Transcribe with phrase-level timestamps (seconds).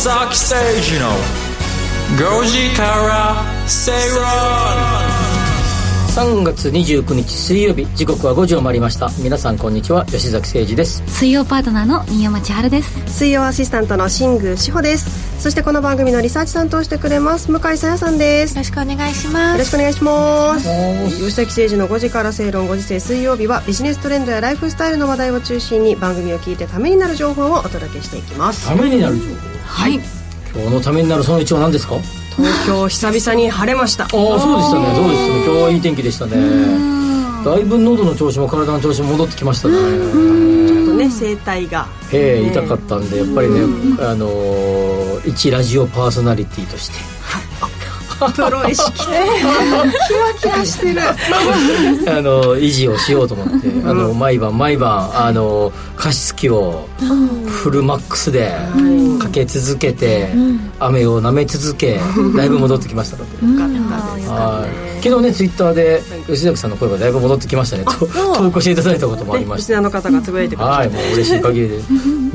[0.00, 1.10] 吉崎誠二の
[2.40, 4.24] 5時から正論
[6.40, 9.10] 3月29日水曜日時刻は5時を回りました。
[9.22, 11.02] 皆さんこんにちは吉崎誠二です。
[11.06, 13.12] 水曜パートナーの新山千春です。
[13.12, 15.42] 水曜アシスタントの新宮志保です。
[15.42, 18.54] そしてこの番組のリサーチ担当してくれます向井さやさんです。
[18.54, 19.52] よろしくお願いします。
[19.52, 20.66] よろしくお願いします。
[21.18, 28.66] 吉崎誠二の5時から正論5時世水曜日はビジネストレンドやライフスタイルの話題を中心に番組を聞いてためになる情報をお届けしていきます。
[28.66, 29.94] ためになる情報はい。
[30.54, 31.94] 今日のためになるその1は何ですか？
[32.36, 34.04] 東京久々に晴れました。
[34.04, 34.94] ああそうでしたね。
[34.94, 35.44] そうですね。
[35.44, 36.36] 今日はいい天気でしたね。
[37.44, 39.74] だいぶ喉の調子も体の調子も戻ってきましたね。
[39.74, 41.86] ちょっとね声帯が。
[42.12, 43.60] ええ痛かったんでやっぱりね
[44.00, 46.94] あのー一ラジオパーソナリティとして
[48.28, 51.00] プロ意識キラキラしてる。
[51.00, 56.88] あの維持をしようと思って、あの毎晩毎晩あの加湿器を
[57.46, 58.52] フルマックスで
[59.18, 60.28] かけ続けて、
[60.78, 61.98] 雨を舐め続け
[62.36, 63.16] だいぶ戻ってきました。
[63.16, 63.36] ので、
[64.28, 64.90] はい。
[65.02, 67.84] 昨日ねツイッターで吉崎さんの声がだいぶ戻ってきましたね。
[67.84, 69.74] と投稿していただいたこともありました。
[69.74, 71.80] リスナーの方がつぶやいてくださはいいもう嬉しい限りで。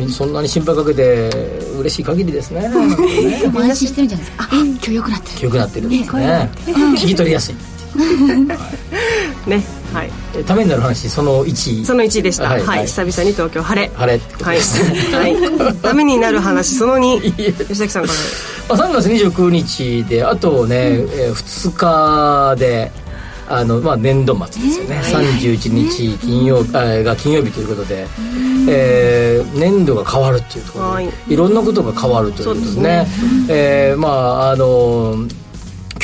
[0.10, 1.30] そんなに心配かけて
[1.78, 2.66] 嬉しい限りですね。
[3.56, 4.50] 安心してるんじゃないですか。
[4.52, 5.38] あ今日良くなってる。
[5.38, 6.50] 記憶なってるんですね。
[6.66, 7.56] 聞き取りやすい。
[9.48, 10.12] ねはい。
[10.36, 12.50] えためになる話その1その1でした。
[12.50, 12.62] はい。
[12.62, 12.86] い、ははい。
[12.86, 13.90] 久々に東京晴れ。
[13.96, 14.60] 晴れはい、
[15.14, 18.12] はい、ためになる話その2いえ吉崎さんか
[18.68, 22.92] まあ、3月29日であとね、えー2日で
[23.48, 28.08] あの、まあ、年度末ですよね、31日金曜あーが金曜日ということで、
[28.68, 31.10] えー年度が変わるっていうところで、はい。
[31.28, 33.08] い、ろんなことが変わるということですね。
[33.08, 35.28] そうですえーまああの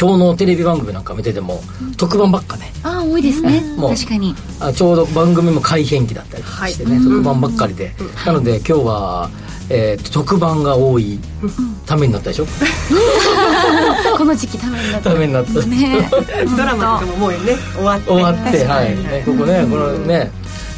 [0.01, 1.61] 今日のテレビ番組なんか見てても
[1.95, 2.71] 特番ばっかね。
[2.81, 3.61] ああ多いですね。
[3.77, 4.33] もう確かに。
[4.59, 7.93] あちょうど番組も改編期だったりしてね、特番ばっかりで、
[8.25, 9.29] なので今日は、
[9.69, 11.19] えー特番が多い
[11.85, 12.47] ためになったでしょ？
[14.17, 15.53] この時期ためになってためになった。
[15.67, 16.09] ね。
[16.57, 17.37] ドラマとかももうね
[17.75, 20.31] 終わって終わって、はい、ね、ここね、このね。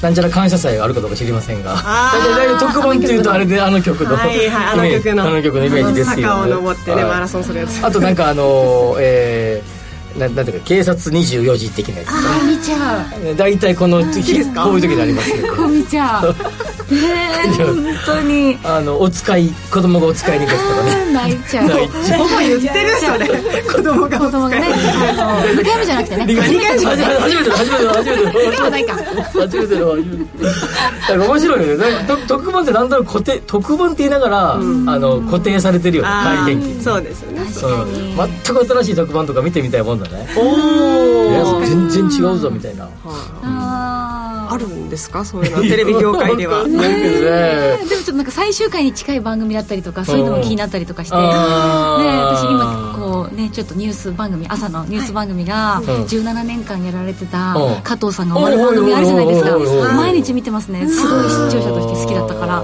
[0.03, 1.75] なんちゃら感謝祭があるかどうか知りませんが。
[1.75, 4.17] 大体特番っていうとあれであの曲の。
[4.17, 5.65] はいはいあの曲の。
[5.65, 7.13] イメージですよ、坂を登ってねはい。
[7.13, 7.81] マラソンするやつ。
[7.85, 9.72] あとなんかあのえー、
[10.17, 13.23] ななんていうか警察24時的なやつああ見ちゃう。
[13.23, 16.33] ね大体このこういう時になりますけど 見ちゃう。
[16.93, 16.99] ね
[17.45, 18.57] え本当に。
[18.63, 21.11] あのお使い子供がお使いに行くとかね。
[21.13, 21.69] 泣いちゃう。
[21.69, 21.75] ほ
[22.27, 23.63] ぼ言ってるそれ。
[23.63, 24.67] 子供が子供がね
[25.09, 26.25] あの2回目じゃなくてね。
[26.27, 27.91] 理解初めてだ初めてだ初めてだ。
[27.93, 28.95] 初めてだではないか。
[29.33, 31.85] 初めてだ初めてだから面白いよね。
[32.07, 36.09] と特番ってなんだろう固定特番って言いながら、あの固定されてるよね。
[36.09, 36.67] あ改編期。
[36.67, 37.41] ーそうですよね。
[37.41, 38.29] うん。
[38.45, 40.27] 全く新しい特番とか見てみたいもんだね。
[40.37, 42.87] おお全然違うぞみたいな。
[43.05, 45.23] ああるんですか？
[45.25, 46.63] そういうのテレビ業界では。
[46.67, 46.81] でも
[47.87, 55.83] ちょっとなんか最終回に近い番組だったりとかそういうのも気になったりとかして、ね、私今こうねちょっとニュース番組朝のニュース番組がん。
[55.83, 57.81] 17年間やられてたうん。
[57.83, 59.57] 加藤さんが終わる番組あるじゃないですか。
[59.95, 60.87] 毎日見てますね。
[60.87, 62.61] すごい視聴者として好きだったから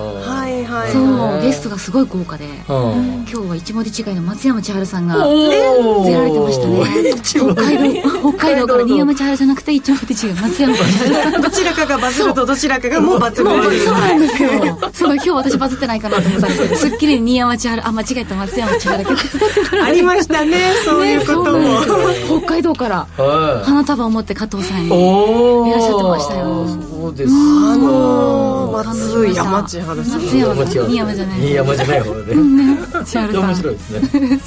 [0.88, 1.00] そ
[1.40, 2.54] うゲストがすごい豪華でうん。
[2.66, 7.14] 今日は一文字違いの松山千春さんが出られてましたね。
[7.24, 13.58] 北海道北海道から新山千春じゃなくて一文字違い松山千春さんどちらかがバズるとどちらかがもうバズるそう
[13.94, 14.50] なんですよ。
[14.94, 19.84] すごい今日私バズってないかなと思ったんですけど、すっきり新山千春、あ、間違えた松山千春だけど。
[19.84, 21.60] ありましたねそういうことも。
[21.60, 21.80] ね
[22.28, 25.70] 北海道からは花束を持って加藤さんいに。
[25.70, 26.66] いらっしゃってましたよ
[27.00, 31.40] そうですあのー松井山千春さん松山さん違う新山じゃない。
[31.40, 32.36] 新山じゃない方で。
[33.06, 33.44] 千春さん。
[33.44, 34.40] 面白いですね。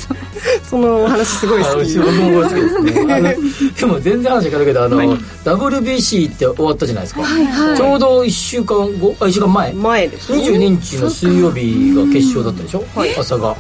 [0.63, 1.99] そのお話すごい好き。
[1.99, 3.37] 僕も好きですね。
[3.81, 7.77] でも全然話変わるけどあの、WBC って終わったじゃないですか、はいはい。
[7.77, 9.73] ちょうど1週間後あ1週間前。
[9.73, 12.85] 前です22日の水曜日が決勝だったでしょ、
[13.19, 13.57] 朝が、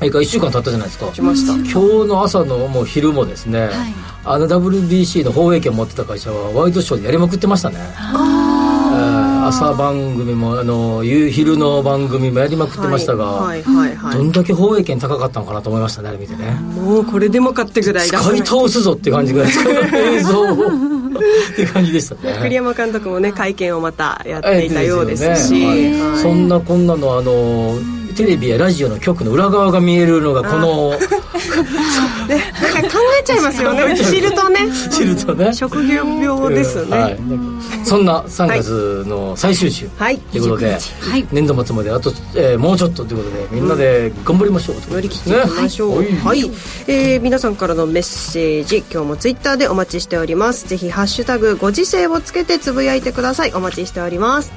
[0.00, 1.06] あれから1週間経ったじゃないですか。
[1.12, 1.52] 来ました。
[1.54, 3.70] 今日の朝のもう昼もですね、
[4.26, 7.76] あの WBC の放映権を持ってた会社はワイドショーでやりまくってましたね。
[7.78, 8.56] えー
[9.46, 14.14] 朝番組もあの夕昼の番組もやりまくってましたが、はいはいはい。
[14.14, 19.52] どんだけ放映権高かったのかなと思いましたねあれ見てね、もうこれでもかってぐらい使ないい倒すぞって感じぐらい
[20.16, 20.46] 映像を。
[21.16, 22.38] って感じでしたね。
[22.42, 26.22] 栗山監督もね会見をまたやっていたようですし、ねはいはい。
[26.22, 27.74] そんなこんなのあの
[28.16, 30.92] テレビやラジオの局の裏側が見えるのがこの
[32.82, 33.96] か考えちゃいますよね。
[33.98, 34.68] 知るとね。
[34.90, 35.52] 知るとね。
[35.52, 37.18] 職業病ですね、はい、
[37.84, 39.88] そんな3月の最終週。
[39.96, 40.18] はい。
[40.18, 41.26] ということで、はい。
[41.32, 46.50] 年度末まであと、えーもうちょっとということでみんなで頑張りましょうと乗り切っていきましょうはい、
[46.86, 50.68] えー皆さんからのメッセージ今日もツイッターでお待ちしております。
[50.68, 53.52] ぜひハッシュタグご時世をつけてつぶやいてください。
[53.54, 54.52] お待ちしております。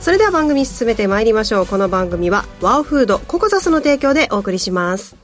[0.00, 1.66] それでは番組進めてまいりましょう。
[1.66, 5.23] この番組はワオフードココザスの提供でお送りします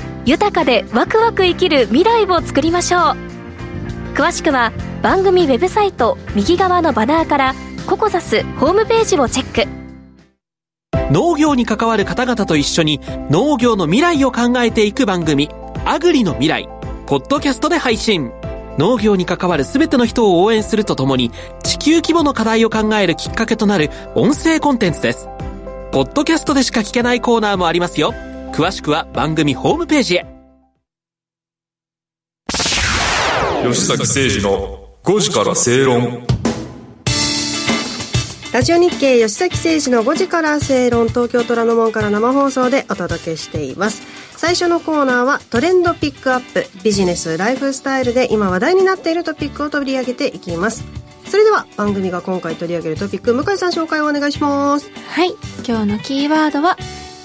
[0.25, 3.01] 豊かでワクワク生きる未来を作りましょう。
[4.13, 4.71] 詳しくは
[5.01, 7.55] 番組ウェブサイト右側のバナーから
[7.87, 9.81] ココザスホームページをチェック。
[11.11, 15.49] 農業に関わる方々と一緒に農業の未来を考えていく番組
[15.85, 16.69] 「アグリの未来」
[17.07, 18.31] ポッドキャストで配信。
[18.77, 21.29] 農業に関わる全ての人を応援するとともに
[21.61, 25.27] 地球規模の課題を考えるきっかけとなる音声コンテンツです。
[25.91, 28.13] ポッドキャストでしか聞けないコーナーもありますよ。
[28.51, 30.25] 詳しくは番組ホームページへ。
[33.63, 36.27] 吉崎誠二の5時から正論。
[38.51, 41.07] ラジオ日経吉崎誠二の5時から正論。
[41.07, 44.01] 東京虎ノ門から生放送でお届けしています。
[44.35, 50.83] 最初のコーナーはトレンドピックアップビジネスライフスタイルで今話題になっているトピックを取り上げていきます。
[51.25, 54.91] それでは番組が今回取り上げるトピック向井さん紹介をお願いします。
[55.07, 55.35] はい。
[55.65, 56.77] 今日のキーワードは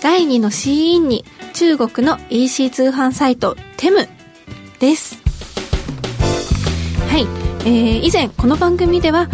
[0.06, 4.08] 第2の C インに中国の EC 通販サイトテム
[4.78, 5.20] です。
[7.08, 7.22] はい、
[7.68, 9.28] えー、以前この番組では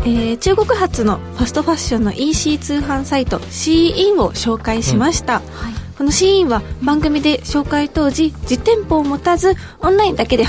[0.00, 5.46] えー、中国発のファストファッションの EC 通販サイト C インを紹介しました、うん。
[5.46, 10.42] はい、この C インは番組で紹介当時実店舗を持たずオンラインだけで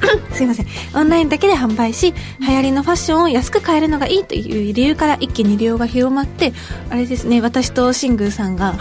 [0.32, 0.66] すいません。
[0.94, 6.52] オンラインだけで販売し流行りのファッションを安く買えるのがいいという理由から一気に利用が広まって
[6.90, 8.76] あれですね私とシングーさんが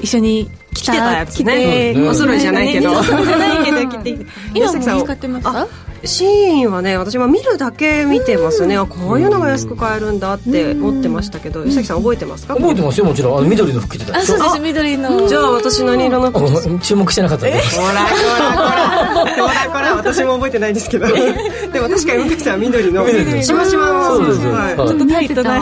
[0.00, 4.18] 一緒に来た、はい、来て、お揃いじゃないけど、お揃いじゃないけど来て
[4.54, 5.68] 今も使ってますか？
[6.04, 12.54] シーンはね私は見るだけ見てますね、うん、こういうのが安く買えるんだって思ってましたけど、うん、さん覚えてますか？
[12.54, 13.38] 覚えてますよもちろん。
[13.38, 14.18] あの緑の服着てた。
[14.18, 15.28] あそうです緑の。
[15.28, 17.60] じゃあ私何色の服注目してなかったで。
[17.62, 21.06] すほらほらほらほらほら私も覚えてないですけど。
[21.06, 23.06] でも確かに向井さん緑の。
[23.42, 23.92] しましま。
[23.92, 25.60] のそうです、はい、ちょっとタイトな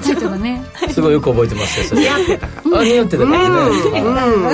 [0.00, 0.62] タイトなね。
[0.90, 2.62] すごいよく覚えてますよ似合ってたか。
[2.78, 4.50] あ似合ってたからね、うん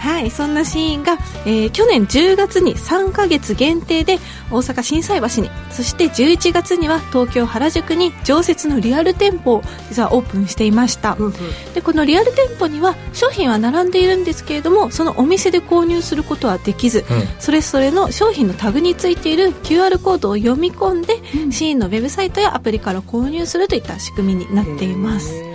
[0.00, 4.18] はいそんなシーンが、えー、去年10月に3か月限定で
[4.50, 11.32] 大阪心斎橋にそして11月には東京原宿に常設のリアル店舗を実はオープンしていました、うんうん、
[11.74, 17.04] でこのリアル店舗には商品は並んでいるんですけれどもそのお店で購入することはできず、うん、
[17.38, 25.30] それぞれの商品のタグについている QR コードを読み込んで、うん、シーンのウェブサイトやアプリから購入するといった仕組みになっています。
[25.30, 25.49] で、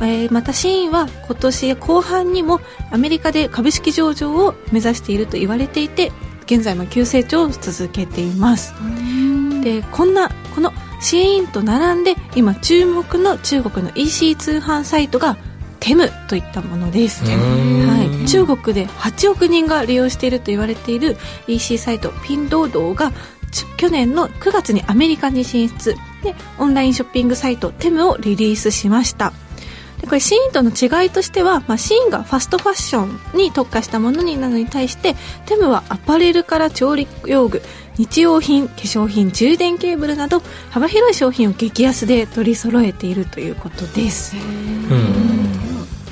[0.00, 2.60] えー、またシーンは今年後半にも
[2.90, 6.12] アメリカで株式上場を目指していると言われていて
[6.44, 8.74] 現在も急成長を続けています。
[9.62, 15.36] でこんなこのシーンと並んで今注目の中国の EC 通販サイトが
[15.80, 23.12] テムといったものです、はい、中国で8億人が利用していると言われている EC サイトピンドードが
[23.76, 25.96] 去年の9月にアメリカに進出。
[26.22, 29.32] でオンラインショッピングサイトテムをリリースしました。
[29.32, 29.47] で
[30.08, 35.14] これシーンとの違いとしては、まあ、シーンがファストファッションに特化したものになるのに対して
[35.46, 37.62] テムはアパレルから調理用具
[37.96, 44.36] 日用品化粧品充電ケーブルなど幅広い商品を激安で取り揃えているということです。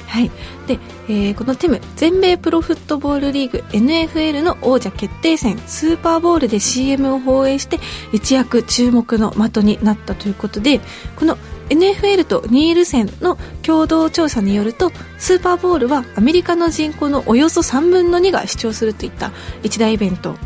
[0.09, 0.31] はい。
[0.67, 7.79] でえー、このテム全米プロフットボールリーグ NFL の王者決定戦スーパーボールで CM を放映して
[8.13, 10.81] 一躍注目の的になったということで
[11.15, 11.39] この
[11.69, 19.33] NFL とニールセンの共同調査によるとスーパーボールはアメリカの人口のおよそ3分の2が視聴するといった
[19.63, 20.37] 一大イベント。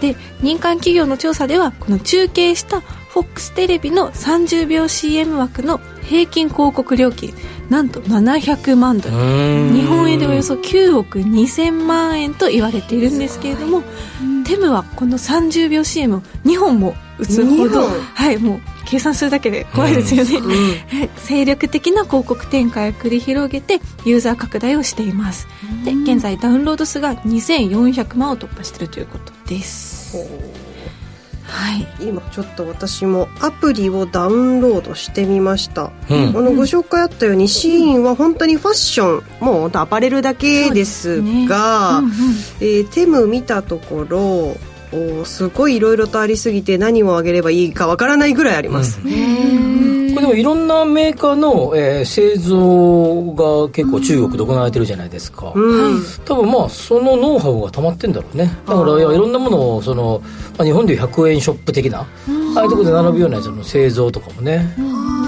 [0.00, 2.78] で民間企業の調査ではこの中継した
[3.12, 7.34] FOX テレビの30秒 CM 枠の平均広告料金
[7.68, 9.16] なんと700万ドル。
[9.72, 13.82] 日本円でおよそ9億2000万円と言われているんですけれども
[14.44, 20.52] テムはこの30秒 CM を2本も打つほど、はい、もう計算するだけで怖いですよね、うん。
[20.52, 25.46] うん、精力的な広告展開を繰り広げてユーザー拡大をしています。
[25.84, 30.16] で現在ダウンロード数が2400万を突破しているということです。
[31.50, 42.04] はい、今ちょっと私もアプリをダウンロードしてみました、うん、あのご紹介あったようにシーンは本当にファッションもうアパレルだけですが、ねうん。
[42.04, 42.12] うん、
[42.60, 44.56] えー、テム見たところ
[44.92, 56.02] おすごいいろいろとありすぎて何をあげればいいかわからないぐらいあります、うん、こでもいろんなメーカーの、えー製造が結構中国で行われてるじゃないですか、うん。
[56.24, 58.50] 多分まあそのノウハウが溜まってんだろうね。
[58.66, 60.20] だからいやいろんなものをその、
[60.58, 62.06] まあ、日本でいう100円ショップ的な、あ
[62.56, 64.74] あいうところで並ぶようなやつの製造とかもね、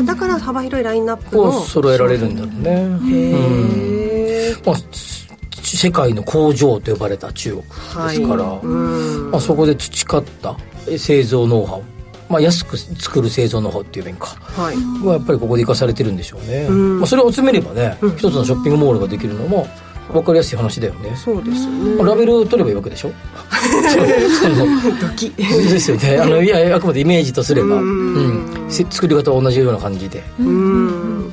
[0.04, 2.70] だから幅広いラインナップこうの揃えられるんだろうね、
[3.10, 4.66] へー。
[4.66, 5.21] まあ、つ
[5.62, 7.68] 世界の工場と呼ばれた中国で
[8.14, 9.30] すから、うん。
[9.30, 10.56] まあ、そこで培った
[10.88, 11.82] え製造ノウハウ、
[12.28, 14.76] まあ、安く作る製造ノウハウっていう面かはい。
[15.06, 16.98] はやっぱりここで生かされてるんでしょうね、ん。
[17.00, 19.66] まあ、それを集めればね、一つのショッピングモールができるのも
[20.12, 21.94] 分かりやすい話だよね、そうですよね。
[21.96, 23.12] まあラベル取ればいいわけでしょ？
[25.00, 25.30] ドキ。
[25.30, 26.18] ですよね。
[26.18, 28.66] あのいやあくまでイメージとすれば、うん。
[28.90, 30.22] 作り方は同じような感じで。
[30.38, 31.32] うん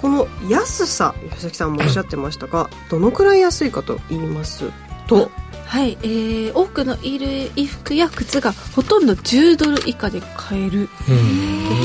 [0.00, 4.70] この安さ佐々木さんもおっしゃってましたがどのくらい安いかと言います
[5.06, 5.30] と？
[5.66, 10.80] はい、えー、多くの衣類衣服や靴がほとんど10ドル以下で買える。
[10.80, 10.88] うん。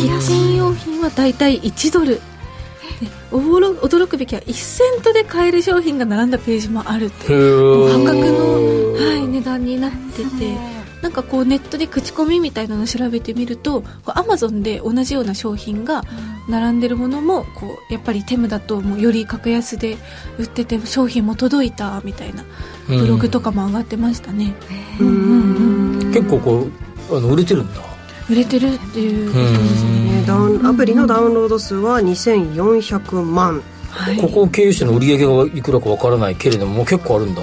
[0.01, 2.15] キッチン用品はだいたい1ドル。
[2.15, 2.21] で
[3.31, 10.57] 驚驚くべきは1セントで買える商品が並んだページもあるっていう破格の、はい、値段になってて
[11.01, 16.03] なんかこうネットで口コミみたいなのを調べてみるとアマゾンで同じような商品が
[16.49, 19.97] 並んでるものもこうやっぱりテムだともうより格安で
[20.37, 22.43] 売ってて商品も届いたみたいな
[22.87, 24.53] ブログとかも上がってましたね、
[24.99, 26.67] 結構こ
[27.09, 27.81] うあの売れてるんだ。
[28.29, 30.23] 売れてるっていうことですね、ね。
[30.25, 33.61] ダウンアプリのダウンロード数は2400万。
[33.91, 34.17] はい。
[34.17, 37.41] ここを経由しての売り上げがいくらかわからないけれどももう結構あるんだ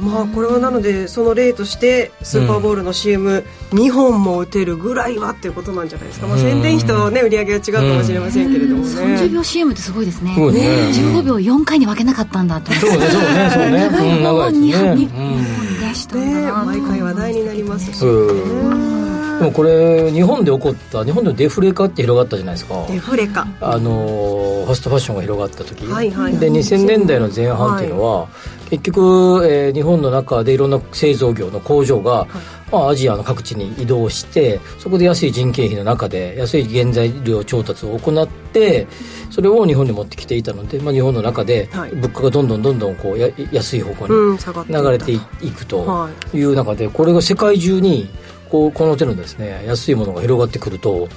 [0.00, 8.88] まあこれはなのでその例としてスーパーボールの CM2 本も打てるぐらいはっていうことなんじゃないですか、まあ、宣伝費とね売り上げは違うかもしれませんけれどもね。
[8.88, 10.34] 30秒 CM ってすごいですね。
[10.34, 10.90] ね。
[10.92, 13.84] 15秒4回に分けなかったんだってそうねそうねそうね、
[14.16, 18.95] うん、長い2ですね、本出したんだねな毎回話題になりますし、うん
[19.38, 22.86] でもこれ日本で起こった日本でデフレ化って広がったじゃないですか。
[22.88, 23.46] デフレ化。
[23.60, 26.38] あのファストファッションが広がった時、はいはいはい。
[26.38, 28.28] で2000年代の前半っていうのは、
[28.70, 32.26] 結局、えー日本の中でいろんな製造業の工場が、
[32.72, 38.86] まあ、アジアの各地に移動してそこで安い人件費の中で安い原材料調達を行って
[39.30, 41.90] それを日本に持ってきていたので、まあ、日本の中ではい。
[41.92, 44.38] 物価がどんどんどんどんこうや安い方向に
[44.68, 48.08] 流れていいくとはいう中でこれが世界中に
[48.50, 51.08] こうこの手のですね安いものが広がってくると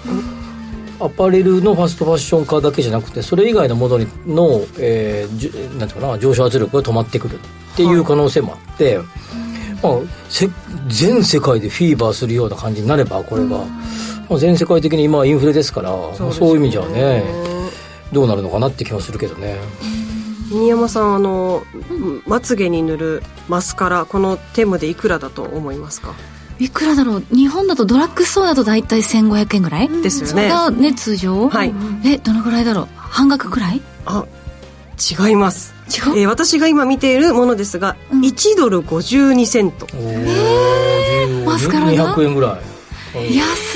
[1.00, 8.98] アパレルのファストファッション化だけじゃなくてそれ以外のものにの、えーなんていうかな上昇圧力が止まってくるっていう可能性もあって、
[9.82, 10.50] まあ、せ
[10.88, 13.60] 全世界でフィーバーするような感じになればこれが、
[14.30, 17.24] まあ、全世界的に今はインフレですからそう,、そういう意味じゃね
[18.12, 19.58] どうなるのかなって気もするけどね。
[20.52, 21.64] 新山さんあの
[22.26, 26.16] まつげに塗るマスカラこのテムでいくらだと思いますか？
[26.60, 27.24] いくらだろう？
[27.32, 29.90] 日本だとドラッグストアだと大体1500円ぐらい？
[30.02, 30.50] ですよね。
[30.50, 31.50] がね通常？
[31.50, 31.74] はい。
[32.06, 32.88] えどのぐらいだろう？
[32.96, 33.82] 半額ぐらい？
[34.06, 34.26] あ
[35.28, 35.74] 違います。
[35.88, 36.20] 違う？
[36.20, 38.22] えー私が今見ているものですが、うん。
[38.22, 39.88] 1ドル52セント。
[39.94, 42.60] えマスカラが200円ぐら
[43.16, 43.36] い。
[43.36, 43.76] 安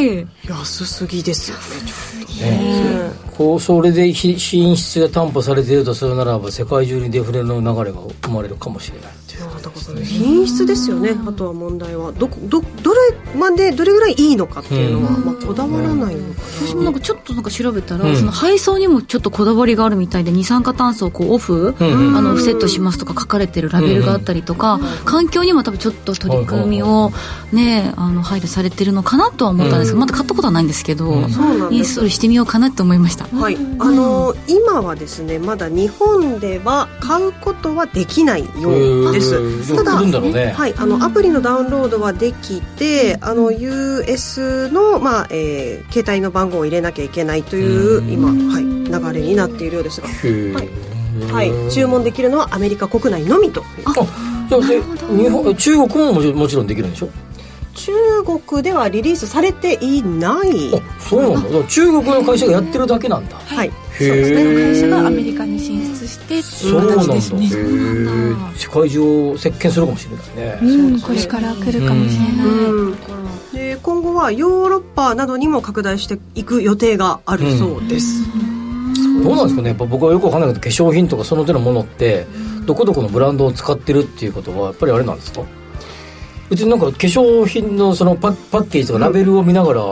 [0.00, 0.26] い。
[0.48, 2.50] 安すぎですよねちょっとね。
[2.50, 3.12] ね。
[3.36, 9.12] こうそれでひ品質が担保されているとするならば世界中にデフレの流れが生まれるかもしれない
[9.70, 10.06] っていうだからね。
[10.06, 11.16] 品質ですよね。
[11.26, 12.12] あとは問題は。
[12.12, 13.00] どこどどれ
[13.38, 15.24] までどれぐらいいいのかっていうのは、うん。
[15.24, 16.46] まあ、こだわらないのかな。
[16.66, 18.16] 私もなんかちょっとなんか調べたら、うん。
[18.16, 22.16] その配送にもちょっとこだわりがあるみたいで二酸化炭素をこうオフ、うん。
[22.16, 27.12] あのセットしますとか書かれてるラベルがあったりとか、環境にも多分ちょっと取り組みを
[27.52, 30.00] ねあの配慮されてるのかなとは思ったんですけど、うん。
[30.00, 31.12] まだ買ったことはないんですけど、
[31.70, 40.00] インストールしてみようかなって思いました、はい、あの今はですねまだ日本では買うことはできないようです、ただ。
[40.00, 48.10] ね、はい、あのアプリのダウンロードはできて、あの US の、まあえー携帯の番号を入れなきゃいけないといううん。
[48.10, 51.32] 今、はい、流れになっているようですが、へー。
[51.32, 53.92] はい、注文できるのはアメリカ国内のみとあ
[54.48, 54.82] じゃあで
[55.16, 57.08] 日本中国ももちろんもちろんできるんでしょ？
[57.74, 57.92] 中
[58.48, 61.64] 国ではリリースされていない、あそうなんだ。
[61.68, 63.36] 中国の会社がやってるだけなんだ。
[63.36, 64.42] はい、へそうですね。
[64.42, 67.04] ー会社がアメリカに進出してっていうそうなんだ。
[67.04, 67.48] 形ですね。
[68.56, 70.22] 世界中を席巻するかもしれな
[70.56, 70.74] いね。
[70.74, 72.94] うんこれから来るかもしれない、うん。
[73.52, 78.22] で今後はヨーロッパなどにも拡大していく予定があるそうです、
[79.22, 79.68] どうなんですかね。
[79.68, 82.26] やっぱ僕はよくわかんないけど化粧品とかその手のものって
[82.66, 85.42] どこどこのブランドを使ってるっていうことはやっぱりあれなんですか？
[86.50, 89.82] 別になんか化粧品のそのパパッケージとかラベルを見ながら、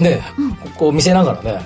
[0.00, 0.22] ね、
[0.76, 1.60] こう見せながらね、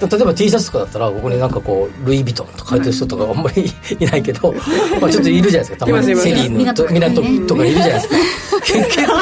[0.00, 3.64] 例えば T シャツとかだったらここになんかこうルイ・ヴィトンと書いてる人とかあんまり
[4.00, 4.52] いないけど、
[5.00, 5.86] まあちょっといるじゃないですか。
[5.86, 8.16] たまにセリーヌと港とかいるじゃないですか。
[8.64, 9.14] 結構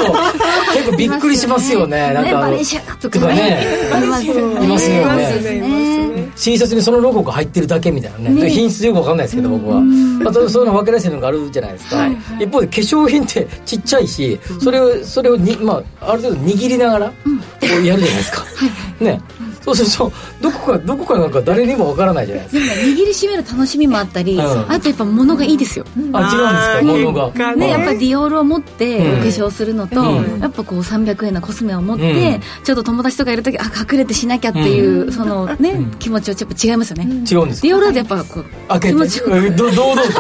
[0.73, 2.13] 結構びっくりしますよね。
[2.15, 3.67] なんかバレンシアガとかね。
[4.03, 8.51] いますよねャツにそのロゴが入ってるだけみたいなね。
[8.51, 9.83] 品質よくわかんないですけど僕は。
[10.27, 12.07] あとそういうの分け出してるのがあるじゃないですか。
[12.41, 17.15] 一方で化粧品ってちっちゃいしそれをそれをにまあある程度握りながらこ
[17.63, 18.45] うやるじゃないですか。
[19.01, 19.21] ね
[19.63, 22.75] そうするとどこかどこかなんか誰にもわからないじゃないですか。
[22.75, 26.83] でも握りしめる楽しみもあったり、あとやっぱ物がいいですよ、あ違うんですか？
[26.83, 27.57] 物が。
[27.57, 27.69] ね。
[27.69, 30.03] やっぱディオールを持ってお化粧するのと、
[30.41, 37.05] やっぱこう300円のコスメを持って、ちょっと友達とかいる時あ隠れてしなきゃっていう、そのね、気持ちはちょっと違いますよね。
[37.05, 38.95] 違うんですディオールだとやっぱこう開けて。
[38.95, 39.51] 気持ちよく。
[39.57, 40.11] ど堂々と？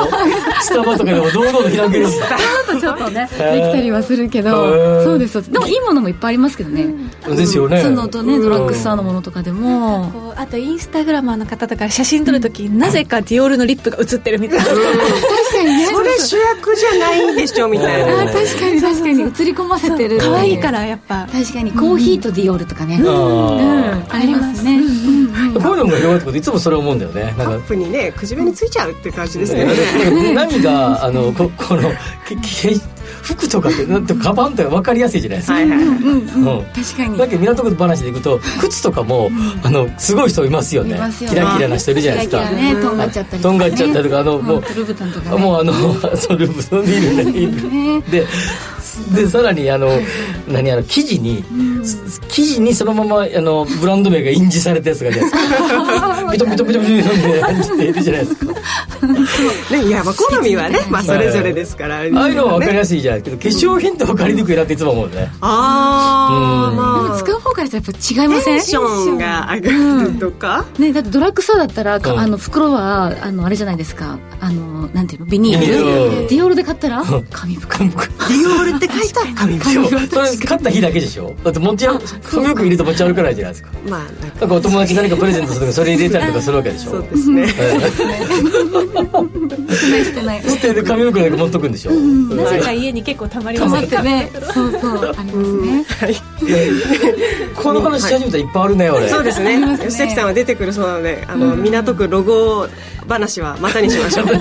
[0.62, 2.20] スタバとかでも堂々と開けるんです
[2.80, 3.38] ちょっとねでき
[3.72, 5.50] たりはするけどそうです。
[5.50, 6.86] でもいいものもいっぱいありますけどね。
[7.28, 7.82] ですよね。
[7.82, 15.86] そのとねドラッグストアのものとかでもこうあとインスタグラマーの方とか写真撮るとき、なぜかディオールのリップが写ってるみたいな、確かにね。
[15.86, 18.22] それ主役じゃないでしょみたいな。
[18.22, 19.22] あ確かに確かに。
[19.22, 20.18] 映り込ませてる。
[20.18, 21.26] 可愛いからやっぱ。
[21.32, 27.24] 確かにコーヒーとディオールとかね、あありますね、ーこういうのも広がってこといつもそれ思うんだよね。
[27.24, 27.44] なんか。
[27.44, 29.64] カップにねくじめについちゃうって感じですね。
[29.64, 31.90] ね何があのここの
[32.28, 32.74] けけ
[33.22, 37.18] 服とかってなんてカバンとか分かりやすいじゃないですか、はいはいうん確かに。
[37.18, 39.30] だけど港区話でいくと靴とかも、
[39.62, 40.96] あのすごい人いますよね。
[40.96, 42.48] いますよキラキラな人いるじゃないですか。
[42.48, 45.36] キラキラねとんがっちゃったりとんがっちゃったりとかあのもうトルブタンとかね。
[45.36, 45.72] もうあの
[46.16, 47.30] そルブソンいるね。
[47.30, 48.26] いるで
[49.14, 49.88] でさらにあの
[50.46, 51.42] 何あの生地に、
[52.28, 56.32] 生地にそのままあのブランド名が印字されたやつがいるじゃないですか。
[56.32, 58.52] ビトビトビトビトビトみたいな感じでいるじゃないですか。
[59.70, 61.96] ねいやまあ好みはねまあそれぞれですから。
[61.96, 65.30] ああいうのは分かりねやすいじゃないけど化粧品って分かりにくいなっていつも思うね。
[65.40, 66.76] ああうん。
[66.76, 67.16] まあ。
[67.18, 68.58] 使う方からしたらやっぱ違いません？
[68.58, 69.70] テンションが上が
[70.04, 70.64] るとか？
[70.78, 72.18] ね、だってドラッグストアだったら、かうん。
[72.18, 74.18] あの袋はあのあれじゃないですか。
[74.40, 75.26] あのなんていうの？
[75.26, 75.66] ビニール。
[76.28, 77.04] ディオールで買ったら？
[77.30, 77.84] 紙袋。
[77.84, 79.20] ディオールって書いた？
[79.34, 81.34] 紙でもそれ買った日だけでしょ？
[81.44, 83.70] だって持ち歩髪の毛入れて持ち歩かないじゃないですか。
[83.88, 84.40] まあなんか。
[84.40, 86.90] なんかお友達何かプレゼントするとかそれ入れたりとかするわけでしょ？
[86.92, 87.46] そうですね
[89.82, 90.42] してないしてない。
[90.42, 93.88] 捨てて髪の毛だけ持っとくんでしょ、なぜか家に結構たまり溜ます。
[93.88, 94.30] てね。
[94.52, 95.14] そうそう。
[95.18, 95.84] ありますね。
[97.54, 99.08] この話し始めたらいっぱいあるね俺。
[99.08, 99.60] そうですね。
[99.78, 102.66] 吉崎さんは出てくるそうなのであの港区ロゴ
[103.08, 104.38] 話はまたにしましょう、 はい、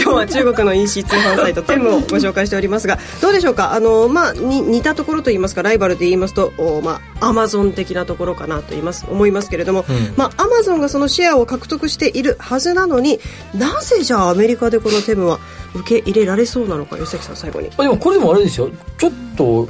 [0.00, 3.72] 今日は中国の EC 通販サイトテムをご紹介しておりますがどうでしょうか？
[3.72, 10.14] あの、まあ、に似たところといいますかライバルで言いますとお、まあ、アマゾン的なところかなと言います思いますけれども、うん。
[10.16, 13.20] まあ、アマゾンがそのシェアを獲得しているはずなのに
[13.54, 15.38] なぜじゃあアメリカでこのテムは
[15.74, 17.70] 受け入れられそうなのか吉崎さん最後に。
[17.76, 18.70] あでもこれでもあれですよ。
[18.98, 19.68] ちょっと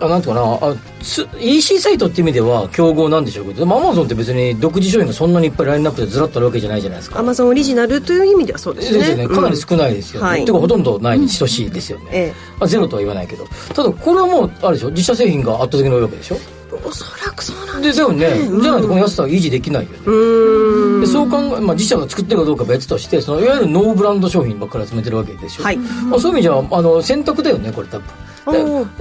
[0.00, 7.18] あなんていうかなあす EC サイトって意味では競合なんでしょうけどでもアマゾンって別に独自商品がそんなにいっぱいラインナップでずらっとあるわけじゃないじゃないですか。
[7.18, 8.98] アマゾンオリジナルという意味ではそうですね。
[8.98, 9.28] ですよね。
[9.28, 10.44] かなり少ないですよね、うんはい。
[10.44, 13.46] てかほとんどないに等しいですよね、えまあ、ゼロとは言わないけど。
[13.74, 14.90] ただこれはもうあれでしょ？
[14.90, 16.36] 自社製品が圧倒的に多いわけでしょ？
[16.84, 18.28] おそらくそうなんですよね、
[18.62, 25.76] じゃないとこの安さは維持できないよね、でそう考え、まあ、自社が作ってるかどうかは別としてそのいわゆるノーブランド商品ばっかり集めてるわけでしょ、はい。
[25.76, 28.06] まあ、そういう意味じゃあの選択だよねこれ多分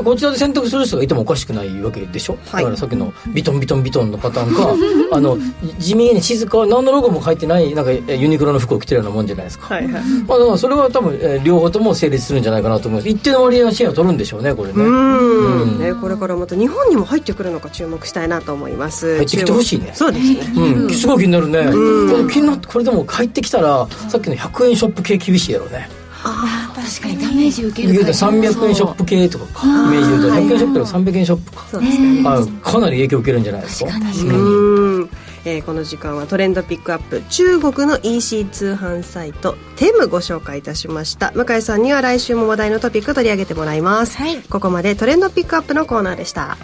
[0.03, 2.63] こちらで選択する人がいてもおかしくないわけでしょ、はい。
[2.63, 4.75] だからさっきのビトンビトンビトンのパターンか
[5.15, 5.37] あの
[5.79, 9.93] 地味に静か何のロゴも書いてないなんかえユニクロの服を着てるようなもんじゃないですか、はいはい。
[10.27, 13.09] まあ、だからそれは多分、えー両方とも成立するんじゃないかなと思います。
[13.09, 15.61] 一定の割合のシェアを取るんでしょうねこれね、うん。
[15.61, 15.79] うん。
[15.79, 19.15] ね、これからまた日本にも入ってくるのか注目したいなと思います。
[19.15, 19.91] 入ってきてほしいね。
[19.93, 20.53] そうですね。
[20.55, 22.29] うん、すごい気になるね、うん。
[22.29, 25.89] 気になってこれでも帰ってきたらさっきの100円ショップ系厳しいやろうね。
[26.21, 27.17] 確かに。
[27.17, 29.67] ダメージ受ける言うと300円ショップ系とかか。
[29.67, 30.97] イメージ言うと100円ショップとか。
[30.97, 32.23] 300円ショップかそうですね。
[32.25, 33.91] あかなり影響受けるんじゃないですか？
[33.91, 34.29] 確かに。
[34.29, 35.09] うん。
[35.45, 41.31] えーこの時間はトレンドピックアップ中国の EC 通販サイトテムご紹介いたしました。
[41.31, 44.41] 向井さんには来週も話題のトピック取り上げてもらいます、はい。
[44.41, 46.57] ここまでトレンドピックアップのコーナーでした。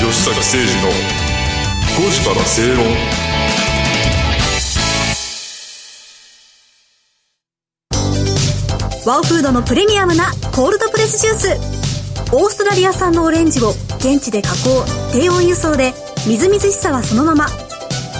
[0.00, 0.90] 吉崎誠二の
[1.96, 2.84] 5時から正論
[9.06, 12.34] ワオフードのプレミアムなコールドプレスジュース。
[12.34, 15.94] オーストラリア産のオレンジを現地で加工低温輸送で
[16.26, 17.46] みずみずしさはそのまま。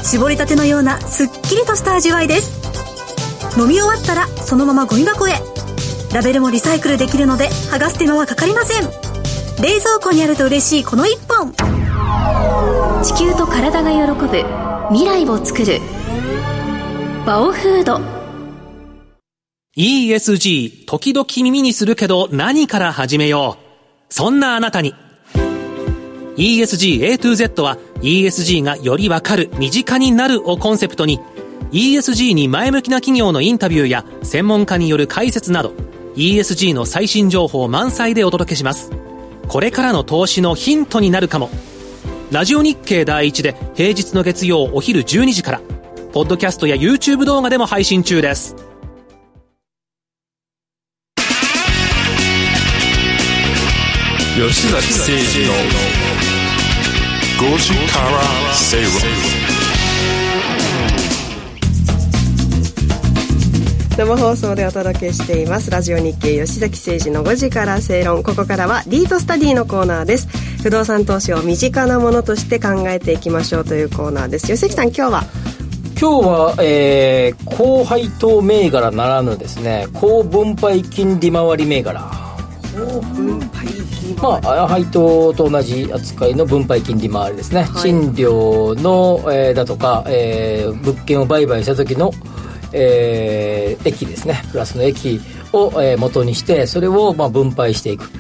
[0.04, 2.52] 絞りたてのようなすっきりとした味わいです。
[3.58, 5.32] 飲み終わったらそのままゴミ箱へ。
[6.14, 8.84] ラベルもリサイクルできるので剥がす手間はかかりません。
[9.60, 11.52] 冷蔵庫にあると嬉しいこの一本。
[13.02, 14.44] 地球と体が喜ぶ
[14.90, 15.80] 未来を作る。
[17.26, 18.15] バオフード。
[19.76, 24.04] ESG、時々耳にするけど何から始めよう。
[24.08, 24.94] そんなあなたに。
[26.38, 31.20] ESG A to Z は ESG がよりわかる、身近になるをコンセプトに
[31.72, 35.74] ESG に前向きな企業のインタビューや専門家による解説など
[36.14, 38.90] ESG の最新情報満載でお届けします。
[39.46, 41.50] これからの投資のヒントになるかも。
[42.30, 45.60] ラジオ日経第一で平日の月曜お昼12時から、
[46.14, 48.56] ポッドキャストや YouTube 動画でも配信中です。
[54.36, 55.54] 吉崎誠二の
[57.40, 58.20] 5時から
[58.54, 58.90] 正論
[63.96, 65.70] 生放送でお届けしています。
[65.70, 70.28] ラジオ日経吉崎誠二の5時から正論ここからはリートスタディのコーナーです。
[70.62, 74.48] 不動産投資を身近なものとして考えていきましょうというコーナーです。
[74.48, 75.24] 吉崎さん今日は？
[75.98, 82.02] 今日は、えー、高配当銘柄ならぬですね高分配金利回り銘柄。
[82.76, 83.85] 高分配金
[84.22, 87.82] まあ、配当と同じ扱いの分配金利回りですね、はい。
[87.82, 92.10] 賃料の、えーだとか、えー物件を売買した時の、
[92.72, 94.42] えー益ですね。
[94.50, 95.20] プラスの益
[95.52, 98.10] を、えー元にしてそれを、まあ、分配していく、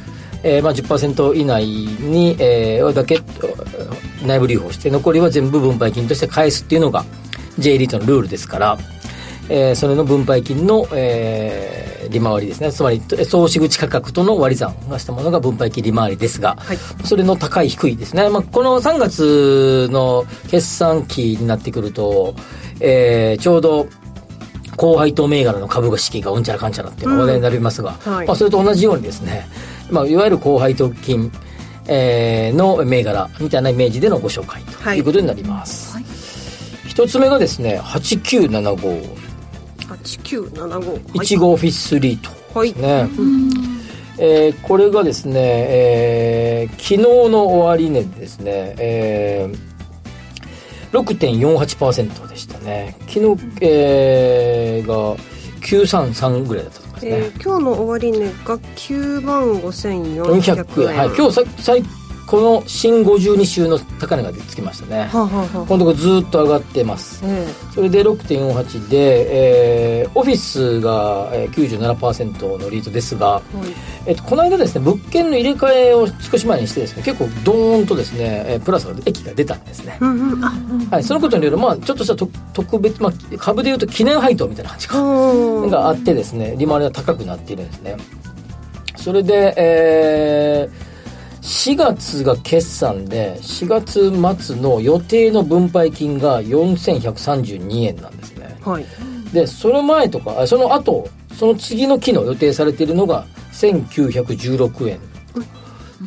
[0.42, 3.20] えーまあ、10%以内に、えーだけ
[4.24, 7.04] 内部留保して残りは全部分配金として返すっていうのが
[7.58, 8.78] J リートのルールですから、
[9.48, 12.72] えーそれの分配金の、えー利回りですね。
[12.72, 16.78] つまり総仕口価格との割り算がしたものが分配金利回りですが、はい。
[17.04, 22.34] それの高い低いですね、まあ、この3月の決算期になってくると、
[22.80, 23.88] えーちょうど
[24.76, 28.26] 高配当銘柄の株式がうんちゃらかんちゃらっていう話題になりますが、はい。
[28.26, 29.48] まあ、それと同じようにですね、
[29.90, 31.32] まあ、いわゆる高配当金、
[31.88, 35.98] えーの銘柄みたいなイメージでのご紹介とはいいうことになります、
[36.86, 39.25] 一つ目がですね8975
[40.06, 43.08] 8975 1号フィッスリートはいですね、
[44.18, 46.98] えーこれがですね、えー昨日
[47.30, 52.96] の終値でですね、えー、6.48%でしたね。
[53.08, 55.16] 昨日、えーが
[55.60, 60.90] 933ぐらいだったと思いますね、えー今日の終値が9万5400 400円。
[60.90, 61.82] 円、はい、今日さ最
[62.26, 65.04] この新52週の高値がつきましたね。
[65.04, 65.66] はあ、はあはあ。
[65.66, 67.22] このところずっと上がってます。
[67.24, 73.68] えそれで6.48で、えーオフィスがえー97%のリートですが、えはい。
[74.06, 80.44] えっと、この間ですね物件の入れ替えを少し前にしてですね結構ドーンとですね、えープラスの益が出たんですね、うんうん。
[80.44, 80.52] あ
[80.90, 85.00] はい、そのことによる、まあ、ちょっとした特特別、まあ、株でいうと記念配当みたいな感じか。
[85.00, 87.96] うんがあってですね利回りが高くなっているんですね。
[88.96, 90.85] それで、えー
[91.46, 94.10] 4月が決算で4月
[94.44, 98.58] 末の予定の分配金が4132円なんですね。
[98.62, 98.86] はい。
[99.32, 104.98] でその前とかあその後その次の期の予定されているのが1916円。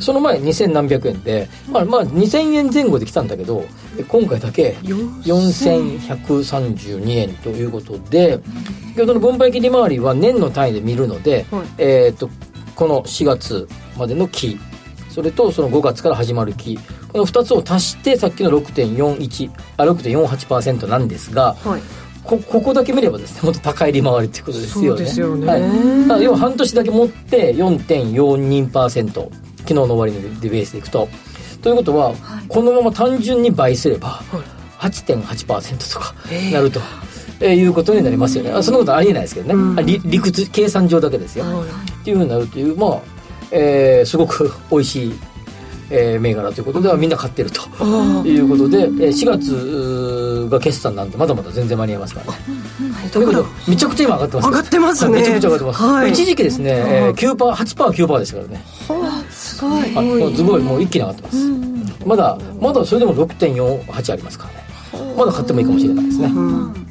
[0.02, 3.66] その前2000何百円で、まあ、まあ2000円前後で来たんだけど
[4.08, 8.40] 今回だけ4132円ということで
[8.90, 11.68] 先ほどの分配金利回りは年の単位で見るので、はい。
[11.78, 12.30] えー、と
[12.76, 14.60] この4月までの期
[15.10, 16.78] それとその5月から始まる期
[17.12, 21.82] この2つを足してさっきの6.41あ6.48%なんですが、はい。
[22.24, 25.16] こここだけ見ればですねもっと高い利回りっていうことですよね。
[25.16, 25.48] よね。
[25.48, 25.68] はい、だ
[26.08, 31.08] から要は半年だけ持って4.42%昨日の終値でベースでいくと。
[31.62, 32.14] ということは、
[32.48, 34.22] このまま単純に倍すれば
[34.80, 36.14] 8.8%とか
[36.54, 36.80] なると、
[37.42, 38.52] えーいうことになりますよね。
[38.52, 41.46] あそんなことありえないですけどね、理理屈計算上だけですよ、
[42.02, 43.02] っていうふうになるというまあ、
[43.52, 45.14] えーすごく美味しい、
[45.90, 47.62] えー銘柄ということではみんな買ってると
[48.26, 54.48] いうことで、えー4月うーが決算なんでまだまだ全然間に合いますからね、ということでめちゃくちゃ今上がってます。
[54.48, 55.20] 上がってますね。
[55.20, 56.12] めちゃくちゃ上がってます、はい。
[56.12, 58.64] 一時期ですね、えー、9%、8%、9%ですからね。
[59.30, 59.98] すごい。
[59.98, 61.38] あもうすごい、もう一気に上がってます。
[62.06, 65.16] まだ、まだそれでも6.48ありますからね。
[65.16, 66.28] まだ買ってもいいかもしれないですね。
[66.28, 66.89] うん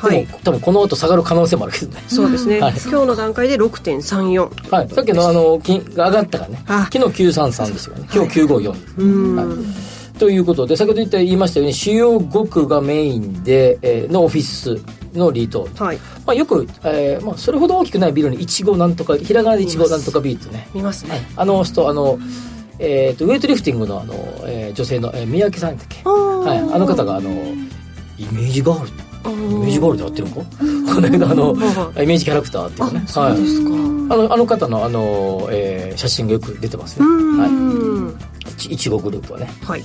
[0.00, 0.26] はい。
[0.26, 2.02] でも、多分この後下がる可能性もあるけどね。
[2.08, 2.72] そうですね、はい。
[2.72, 4.88] 今日の段階で6.34はい。
[4.88, 6.62] さっきのあの、金が上がったからね。
[6.66, 6.88] あ。
[6.90, 8.08] 昨日933ですよね。
[8.12, 8.94] 今日954です。
[8.98, 10.18] うん、はい。
[10.18, 14.80] ということで、先ほど言った言いましたように、主要5区がメインで、えーのオフィス
[15.12, 15.68] のリート。
[15.76, 15.98] はい。
[16.26, 20.68] まあ、よく、えーまあ、それほど大きくないビルに1号なんとか、ひらがなで1号なんとかビートね。
[20.74, 22.18] 見ますね、あの人、あの、
[22.78, 24.14] えー、とウェイトリフティングのあの、
[24.46, 30.34] えー女性の、えー、三宅さんだっけ、はい、あの方があのイメージガールイメージガールで合ってるの？
[30.34, 30.44] かわ
[30.94, 31.02] かん。
[31.02, 31.56] ないけどあのイ
[32.06, 33.00] メージキャラクターっていうね。
[33.06, 33.70] はい、ですか。
[33.70, 38.06] あのあの方のあの、えー写真がよく出てますね、うん。
[38.08, 38.14] は
[38.68, 39.50] い、いちごグループはね。
[39.62, 39.84] はい。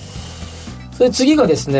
[0.93, 1.77] それ次がですね、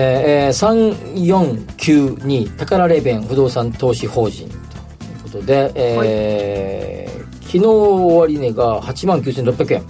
[0.48, 4.60] えー、3492宝レーベン不動産投資法人という
[5.24, 9.84] ことで、えー昨日終値が8万9600円。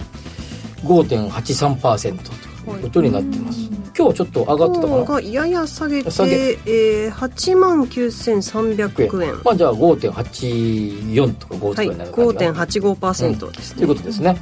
[0.84, 2.16] 5.83%
[2.64, 3.65] ということになっています、
[3.98, 4.96] 今日ちょっと上がってたかな？
[5.04, 6.58] 今日がやや下げて下げ。
[6.66, 9.40] えー、8万9300円。
[9.42, 12.26] まあじゃあ5.84とか5とかはいになるかな。
[12.26, 14.36] 5.85%ですね、ということですね、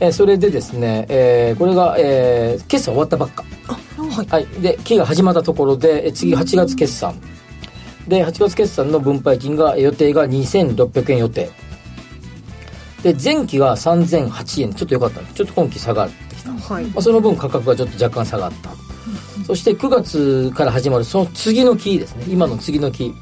[0.00, 3.44] えーそれでですね、えーこれが、えー決算終わったばっか。
[3.66, 4.26] はい。
[4.26, 7.14] はい、で期が始まったところでえー次8月決算。
[8.06, 11.50] で8月決算の分配金が予定が2600円予定。
[13.02, 14.72] で前期が3008円。
[14.74, 16.86] ちょっと良かったんですちょっと今期下がってきた、まはい。
[16.96, 18.70] あ、その分価格がちょっと若干下がった、
[19.52, 22.24] そして9月から始まるその次の期ですね。
[22.26, 23.14] 今の次の期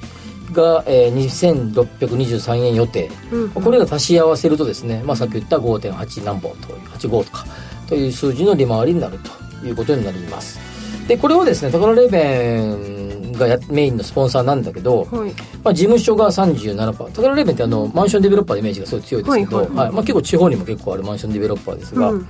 [0.53, 7.45] が、えー、2623円予定、うんこれが足し合わせるとですね、まあ、さっき言った5.8何本という85とか
[7.89, 10.61] という数字の利回りになるということになります。
[11.09, 15.33] でこれをですね宝レーベンがやメインのスポンサーなんだけど、はい。
[15.65, 19.87] まあ、事務所が37%宝レーベンってあのマンションデベロッパーのイメージがすごい強いですけど、はいはいはい。
[19.87, 19.93] はい。
[19.95, 22.27] まあ、結構地方にも結構あるマンションデベロッパーですが、うん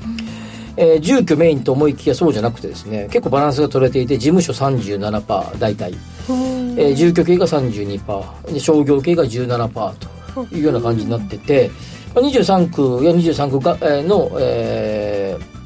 [0.76, 9.94] えー住居メインと思いきやそうじゃなくてですね結構バランスが取れていて事務所37%大体、えー住居系が32%で商業系が17%
[10.34, 11.70] というような感じになってて、
[12.14, 15.60] まあ、23区や23区が、えーの、えー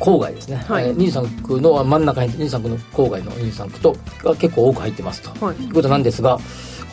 [0.00, 0.88] 郊外ですね、はい。
[0.88, 5.56] えー23区の真ん中に23区の郊外の23区とが結構多く入ってますと、はい。
[5.56, 6.38] い、うことなんですが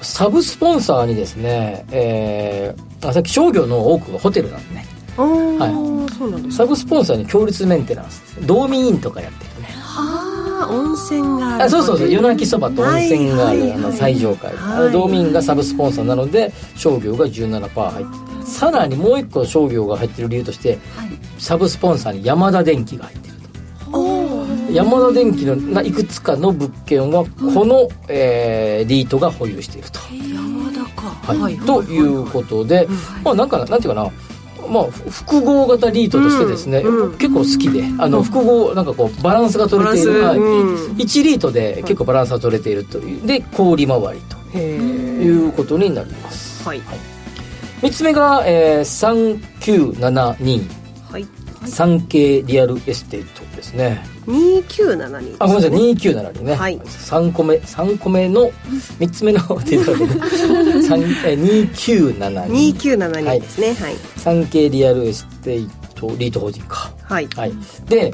[0.01, 4.85] サブスポンサーにですね、えーあさっき商業の多くがホテルなんでね
[5.17, 9.69] はそうなんですサブスポンサーに強烈メンテナンス道民院とかやってるね。
[9.75, 10.27] あ
[10.63, 11.63] あ温泉がある。
[11.65, 12.11] あそうそうそう。
[12.11, 14.91] 夜泣きそばと温泉がある、はいはいあの最上階、はい。
[14.91, 20.77] 道民がサブスポンサーなので商業が17%入っててさらにもう一個商業が入ってる理由として、
[21.37, 23.41] サブスポンサーにヤマダ電機が入ってると。
[24.71, 29.99] ヤマダ電機のないくつかの物件はこの、えーリートが保有していると、
[30.33, 31.09] 山田か。
[31.33, 31.57] はい。
[31.59, 32.87] ということで、
[33.23, 34.09] まあなんかなんていうかな
[34.69, 37.11] まあ、ふ複合型リートとしてですね、うん。
[37.11, 37.17] うん。
[37.17, 40.75] 結構好きであの複合なんかこうバランスが取れている、うん。
[40.95, 44.21] 1リートで結構バランスが取れているというで小売り回り
[44.51, 46.81] ということになります、はい。
[47.81, 51.27] 3つ目が、えー、3972はい。
[51.65, 56.79] サンケイリアルエステートですね2972あごめんなさい2972ね、はい。
[56.79, 58.49] 3個目3個目の
[58.99, 60.07] 3つ目のって いうかね
[60.83, 63.73] 三えー2972 2972ですね。
[63.73, 63.95] はい。
[64.17, 66.91] サンケイリアルエステートリート法人か。
[67.03, 67.27] はい。
[67.35, 67.53] はい。
[67.87, 68.13] で、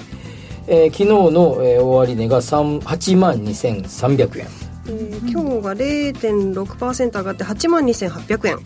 [0.67, 4.48] えー昨日の、えー終値が8万2300円。
[4.88, 8.60] えー今日が0.6%上がって8万2800円。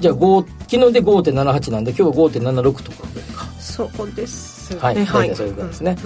[0.00, 2.98] じゃあ5昨日で5.78なんで今日は5.76とか。
[3.58, 4.80] そうですね。
[4.80, 5.96] はい、は大体それぐらいですね、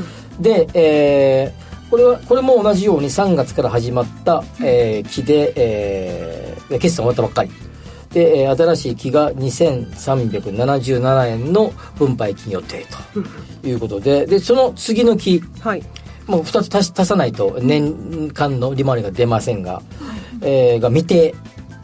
[0.40, 7.50] で、えーこれはこれも同じように3月から始まった、えー期で、えー決算終わったばっかり。
[8.12, 12.86] で、えー新しい期が2377円の分配金予定
[13.62, 15.82] ということででその次の期はい。
[16.26, 19.82] もう2つ足し足さないと年間の利回りが出ませんが、
[20.40, 21.34] えーが未定。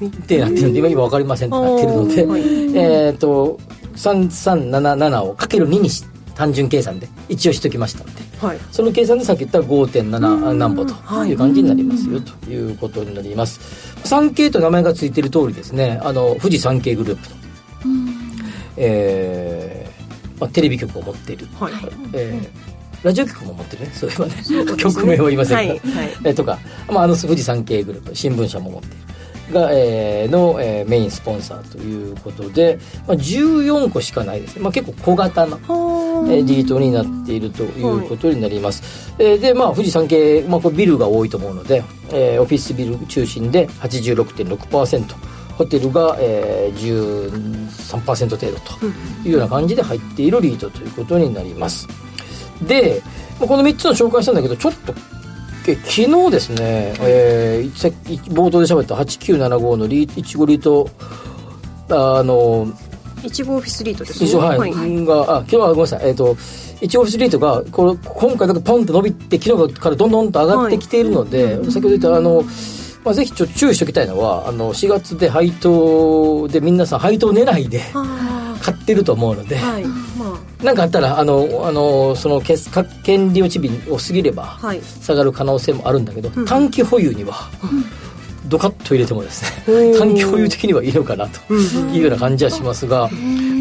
[0.06, 2.42] ってなってるんで今今分かりませんってなってるので、はい。
[2.76, 3.58] えっ、と
[3.96, 6.04] 3377をかける2にし
[6.38, 8.58] 単純計算で一応しときましたのではい。
[8.70, 10.94] その計算でさっき言った5.7何歩と
[11.26, 11.32] い。
[11.32, 13.60] う感じになりますよということになります。
[14.04, 17.36] 産経と名前が付いてる通りですねあの富士山系グループの、
[18.76, 21.72] えーまあ、テレビ局を持っている、はい。
[22.14, 24.34] えーラジオ局も持ってるねそれはね。
[24.76, 25.68] 局 名は言いませんが、はい。
[25.68, 25.80] はい。
[26.24, 28.96] えーとか、まあ、あの富士山系グループ新聞社も持っている
[29.52, 47.28] が、えーの、えーメインスポンサーということで、まあ、14個しかないですね、まあ、結構小型な、えーリートになっているということになります、えーでまあ富士山系、まあ、これビルが多いと思うので、えーオフィスビル中心で86.6%ホテルが、えー、
[47.90, 48.86] 13%程度と
[49.24, 51.88] いうような感じで入っているリートということになります。
[52.62, 53.02] で
[53.40, 55.27] まあこの3つの紹介したんだけどちょっとえ
[55.76, 57.68] 昨日ですね、えー
[58.32, 60.88] 冒頭で喋った8975のリーいちごリート
[61.90, 62.68] あの
[63.22, 64.28] いちごオフィスリートですね。
[64.28, 66.36] 一応はい、があ昨日はごめんなさいえっ、と
[66.80, 72.44] 一応オフィスリートがこれ今回だけポンと伸びて昨日からどんどんと上がってきているので、先ほど言ったあの、
[73.04, 78.27] まあ、ぜひちょっと注意しておきたいのはあの4月で配当で皆さん配当狙いで買
[78.88, 79.84] ってると思うので、はい。
[79.84, 84.80] まなんかあったらあのあのその権利落ち日を過ぎればあはい。
[84.82, 87.50] 下がる可能性もあるんだけど、うん短期保有には
[88.46, 93.10] ドカッと入れてもですね短期保有的にはいいのかなとうんいうような感じはしますが、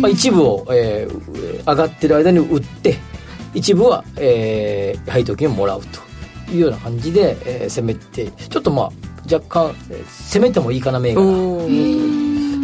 [0.01, 2.97] まあ、一部を、えー上がってる間に売って
[3.53, 5.81] 一部は、えー配当金をもらう
[6.47, 8.91] というような感じで、えー攻めてちょっとまあ
[9.31, 11.21] 若干、えー攻めてもいいかな銘柄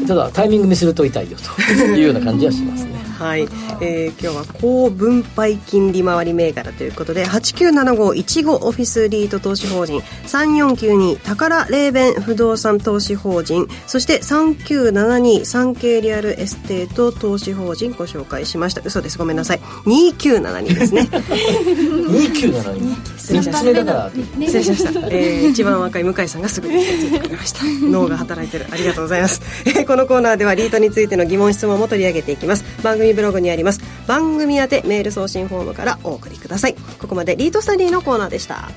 [0.05, 2.92] ただタイミングミスすると痛いよというような感じはしますね。
[3.13, 18.81] はい、えー、今日は高分配金利回り銘柄ということで8975いちごオフィスリート投資法人3492タカラレーベン不動産投資法人そして3972サンケイリアルエステート投資法人ご紹介しました。
[18.83, 19.17] 嘘です。
[19.17, 19.59] ごめんなさい。
[19.59, 21.07] 2972ですね。
[21.11, 24.11] 2972失礼しました。
[24.11, 27.61] 失礼しました、えー、一番若い向井さんがすぐに気づいてくれました。
[27.63, 28.65] 脳が働いてる。
[28.71, 32.63] ありがとうございます、えー、このコーナーではリートについての疑問質問も取り上げていきます。
[32.81, 33.81] 番組ブログにあります。
[34.07, 36.75] 番組宛てメール送信フォームからお送りください。
[36.99, 38.69] ここまでリートスタディのコーナーでした。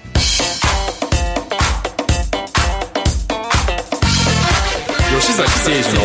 [5.18, 6.00] 吉崎誠二の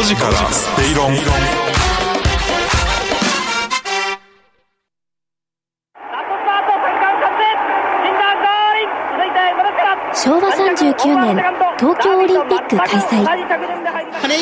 [0.00, 1.97] 5時からステイロン。
[10.98, 11.36] 2009年
[11.78, 13.24] 東京オリンピック開催。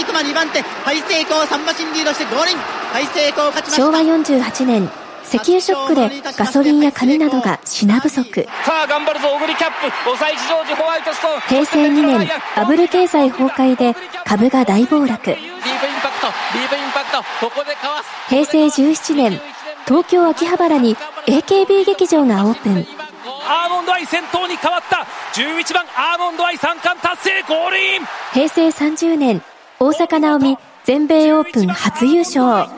[0.07, 4.91] 熊2番手3馬身リードして5勝ちました昭和48年
[5.25, 19.41] 石油ショックでガソリンや紙などが品不足さあ頑張るぞキャップ抑えホワイトストーン平成2年バブル経済崩壊で株が大暴落ディープインパクトディープインパクトここでかわす平成17年
[19.87, 23.06] 東京秋葉原に AKB 劇場がオープン
[23.49, 25.07] アーモンドアイ先頭に変わった。
[25.35, 28.03] 11番アーモンドアイ三冠達成ゴールイン。
[28.33, 29.43] 平成30年
[29.79, 32.69] 大坂なおみ全米オープン初優勝。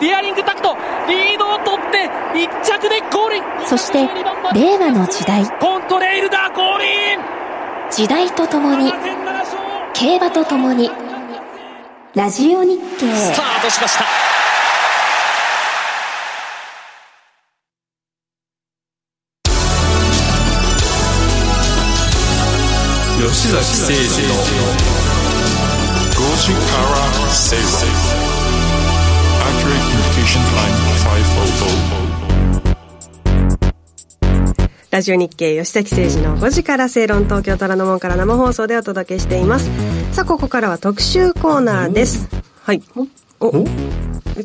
[0.00, 0.76] ディアリングタクト
[1.08, 3.44] リードを取って1着でゴールイン。
[3.66, 4.08] そして
[4.54, 5.44] 令和の時代。
[5.58, 7.20] コントレイルだゴールイン。
[7.90, 8.92] 時代とともに
[9.92, 10.90] 競馬とともに
[12.14, 13.12] ラジオ日経。
[13.12, 14.04] スタートしました
[23.22, 23.94] 吉崎誠二
[24.26, 24.34] の
[26.10, 26.98] 5時から
[27.32, 27.62] 正論
[29.38, 30.74] Accurate Communication Line
[34.90, 39.70] 500ラジオ日経吉崎誠二の5時から正論東京虎ノ門から生放送でお届けしています。
[40.12, 42.28] さあここからは特集コーナーです。
[42.64, 42.82] はい。
[43.48, 43.64] お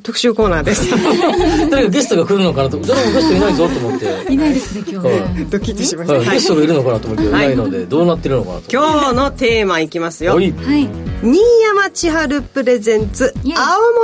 [0.03, 0.89] 特集コーナーです。
[1.69, 4.33] 誰かゲストが来るのかなと誰もゲストいないぞと思って。
[4.33, 5.47] いないですね今日ね。
[5.49, 6.29] ドキッとしました、はい。
[6.29, 7.31] ゲストがいるのかなと思ってい。
[7.31, 8.63] ないので、どうなってるのかなと。
[8.71, 10.35] 今日のテーマいきますよ。
[10.35, 10.51] はい。
[10.51, 10.89] はい。
[11.23, 13.53] 新山千春プレゼンツ青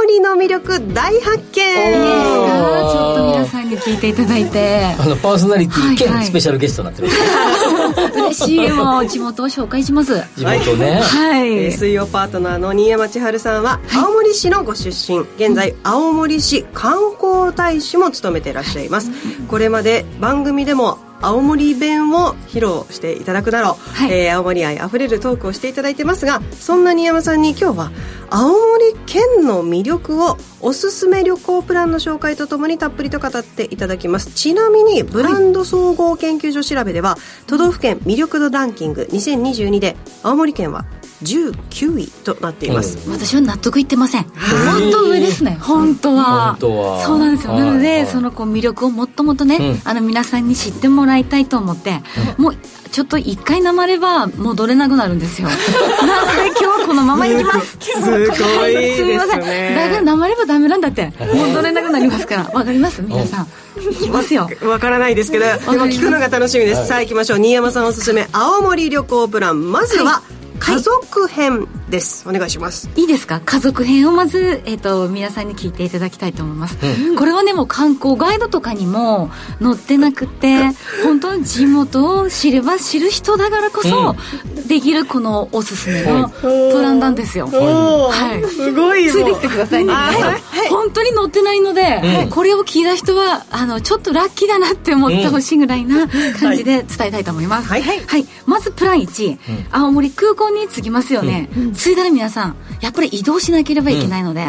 [0.03, 1.43] 森の魅力大発見。
[1.43, 4.95] ちょっと皆さんに聞いていただいて。
[4.97, 7.09] あのパーソナリティ兼スペシャルゲストになってる、
[7.95, 10.23] 嬉しいもう地元を紹介します。
[10.35, 15.19] 地元ね、はい、えー水曜パートナーの新山千春さんは青森市のご出身。
[15.37, 19.11] 現在青森市観光大使も務めていらっしゃいます。
[19.47, 24.11] これまで番組でも青森弁を披露していただくなど、はい。
[24.11, 27.91] えー青森愛あふれるトークをしていただいてますがそんな新山さんに今日は
[28.29, 34.31] 青森県の魅力をおすすめ旅行プランの紹介とともにたっぷりと語っていただきます。
[34.31, 40.85] ちなみにブランド総合研究所調べでは、都道府県魅力度ランキング2022で青森県は
[41.21, 44.23] 19位となっています、私は納得いってません。
[44.23, 45.57] 本当上ですね。
[45.61, 46.51] 本当は。
[46.53, 47.05] 本当は。
[47.05, 48.07] そうなんですよ、はいなので、はい。
[48.07, 49.81] そのこう魅力をもっともっとね、うん。
[49.83, 52.01] あの皆さんに知ってもらいたいと思って、
[52.37, 52.55] もう
[52.91, 55.49] ちょっと一回なまれば戻れなくなるんですよ。
[56.05, 57.77] なので今日はこのままいきます？
[57.79, 58.73] すごい。
[58.73, 61.11] ですねすいませんだからなまればダメなんだって。
[61.33, 62.43] 戻れなくなりますから。
[62.53, 63.01] わかります？
[63.01, 63.47] 皆さん。
[63.91, 64.49] いきますよ。
[64.63, 67.39] わからないですけどでも聞くのが楽しみです、さあ行きましょう。
[67.39, 68.27] 新山さんおすすめ。
[68.31, 69.71] 青森旅行プラン。
[69.71, 70.21] まずは
[70.59, 72.89] 家族編です、お願いします。
[72.95, 73.41] いいですか？
[73.45, 76.77] 家族編をまず、えっと皆さんに聞いていただきたいと思います、
[77.11, 79.29] うこれはねもう観光ガイドとかにも
[79.61, 80.57] 載ってなくて
[81.03, 84.15] 本当に地元を知れば知る人だからこそ、
[84.67, 88.43] できるこのおすすめのプランなんですよ、おはい。
[88.45, 90.69] すごいついてきてくださいね、はい。
[90.69, 96.07] 本当に載ってないので、これを聞いた人はあのちょっとラッキーだなって思ってほしいぐらいな
[96.39, 97.81] 感じで伝えたいと思います、はい。
[97.83, 99.37] はい、まずプラン1、
[99.71, 104.45] 青森空港に着きますよね、着いたら皆さんやっぱり移動しなければいけないので、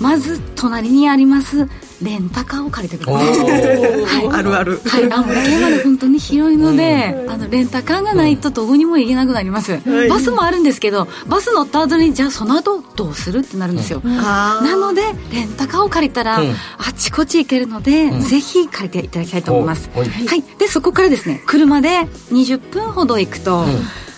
[0.00, 1.68] まず隣にあります
[2.02, 3.38] レンタカーを借りてください。
[3.38, 4.28] はい。
[4.38, 4.80] あるある。
[4.84, 15.02] はい、青森県まで本当に広いので、あのレンタカーがないとどこにも行けなくなります、バスもあるんですけどバス乗った後にじゃあその後どうするってなるんですよ、なので
[15.32, 16.54] レンタカーを借りたら、うん。
[16.78, 20.08] あちこち行けるので、ぜひ借りていただきたいと思います、はい。
[20.08, 23.64] はい、でそこからですね車で20分ほど行くと、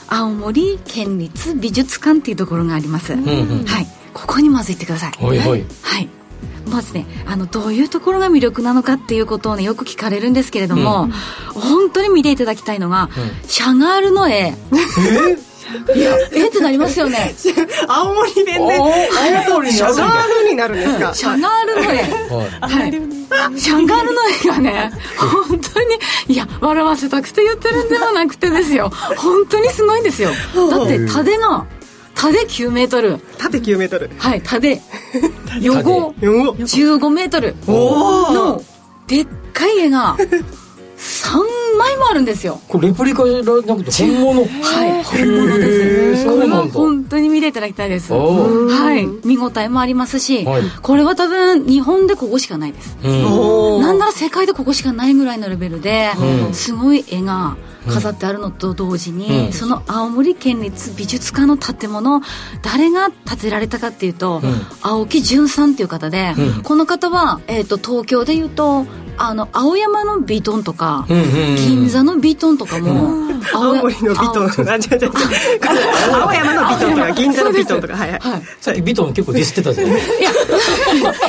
[0.08, 3.64] 青森県立美術館っていうところがあります、んうん。
[3.64, 3.86] はい。
[4.14, 5.12] ここにまず行ってください。
[5.12, 6.08] ほいはい。
[6.70, 11.08] まずねあのどういうところが魅力なのかっていうことをねよく聞かれるんですけれども、
[11.54, 13.08] 本当に見ていただきたいのが、
[13.46, 14.56] シャガールの絵
[15.94, 17.34] いやえってなりますよね。
[17.88, 18.76] 青森弁で
[19.48, 21.14] 青森シャガールになるんですか？
[21.14, 21.96] シャガールの絵。
[22.60, 22.92] はい。
[23.60, 24.92] シャガールの絵がね
[25.48, 25.98] 本当に
[26.28, 28.90] いや笑わせたくて言ってるんではなくてですよ。
[29.16, 30.30] 本当にすごいんですよ。
[30.70, 31.66] だって縦が
[32.14, 33.18] 縦9メートル。
[33.38, 34.10] 縦9メートル。
[34.18, 34.80] はい縦
[35.60, 37.54] 横15メートル。
[37.66, 38.62] の
[39.06, 41.42] でっかい絵が3
[41.76, 42.60] 枚もあるんですよ。
[42.68, 44.44] これレプリカじゃなくて本物？
[44.44, 45.04] はい。
[45.04, 48.12] 本物ですこれは本当に見ていただきたいです。
[48.12, 49.06] はい。
[49.26, 50.62] 見応えもありますし、はい。
[50.82, 52.96] これは多分日本でここしかないです。
[53.02, 53.80] うん。
[53.80, 56.10] なんなら世界でここしかないぐらいのレベルで、
[56.46, 56.54] うん。
[56.54, 57.56] すごい絵が
[57.88, 59.52] 飾ってあるのと同時に、うん。
[59.52, 62.20] その青森県立美術館の建物
[62.62, 64.42] 誰が建てられたかっていうと、
[64.82, 66.62] 青木淳さんっていう方で、うん。
[66.62, 68.86] この方は、えー、と東京でいうと
[69.18, 74.50] あの青山のビトンとか、うんうんうん銀座のビトンとかも、青森のビトン。
[74.50, 74.76] とか
[76.12, 77.96] 青山のビトンとか銀座のビトンとか。
[77.96, 78.20] はいはい。
[78.60, 79.88] さっきビトン結構ディスってたじゃん。
[79.88, 79.98] いや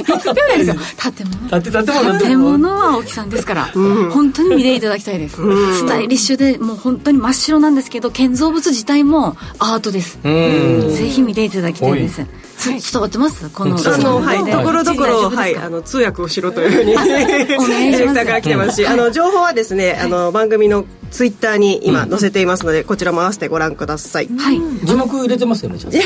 [0.08, 0.76] 言ってないですよ。
[0.98, 10.94] 建物だって建物建物は青木さんですから、本当に見ていただきたいです、スタイリッシュでもう本当に真っ白なんですけど建造物自体もアートです、うん。
[10.94, 12.26] ぜひ見ていただきたいです。
[12.57, 13.50] つ伝わってます？
[13.52, 14.44] このあのはい。
[14.44, 15.56] でところどころはい。
[15.56, 24.28] あの通訳をしろというふうにディレクターから来てますしあの情報はですねあの番組のツイッターに今載せていますのでこちらも合わせてご覧ください。
[24.38, 24.62] はい。
[24.84, 25.98] 字幕入れてますよねちゃんと。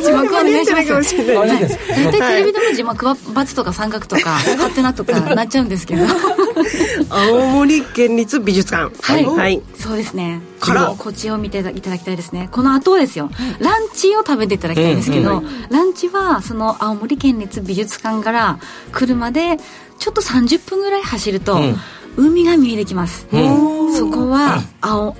[0.00, 1.50] 字幕お願いしますかもしれない。
[1.50, 1.82] あいいですか。
[1.94, 6.04] 大体テレビでも字幕は×とか三角とかハテナとかなっちゃうんですけど。
[7.08, 8.94] 青森県立美術館。
[9.02, 9.62] はい、はい。
[9.78, 10.40] そうですね。
[10.60, 10.94] から。
[10.98, 12.48] こっちを見ていただきたいですね。
[12.50, 18.58] この後ですよ、ランチを食べていただきたいんですけど、ランチはその青森県立美術館から
[18.92, 19.58] 車で
[19.98, 21.60] ちょっと30分ぐらい走ると、
[22.16, 23.26] 海が見えてきます、
[23.96, 24.25] そこは青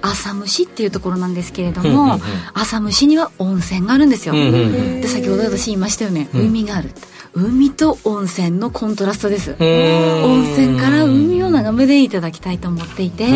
[0.01, 2.21] 浅虫っていうところなんですけれども、うんうんうん。
[2.55, 5.01] 浅虫には温泉があるんですよ、うんうんうん。
[5.01, 6.91] で先ほど私言いましたよね、海がある
[7.35, 9.57] 海と温泉のコントラストです。
[9.59, 10.25] うん。
[10.25, 13.27] 温泉から海を眺めていただきたいと思っていて、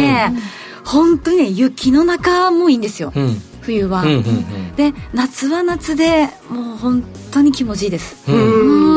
[0.85, 3.37] 本当にね雪の中もいいんですよ、うん。
[3.61, 4.77] 冬は、うんうんうん。
[4.77, 8.31] で夏は夏でもう本当に気持ちいいです。
[8.31, 8.35] うん。
[8.35, 8.90] うん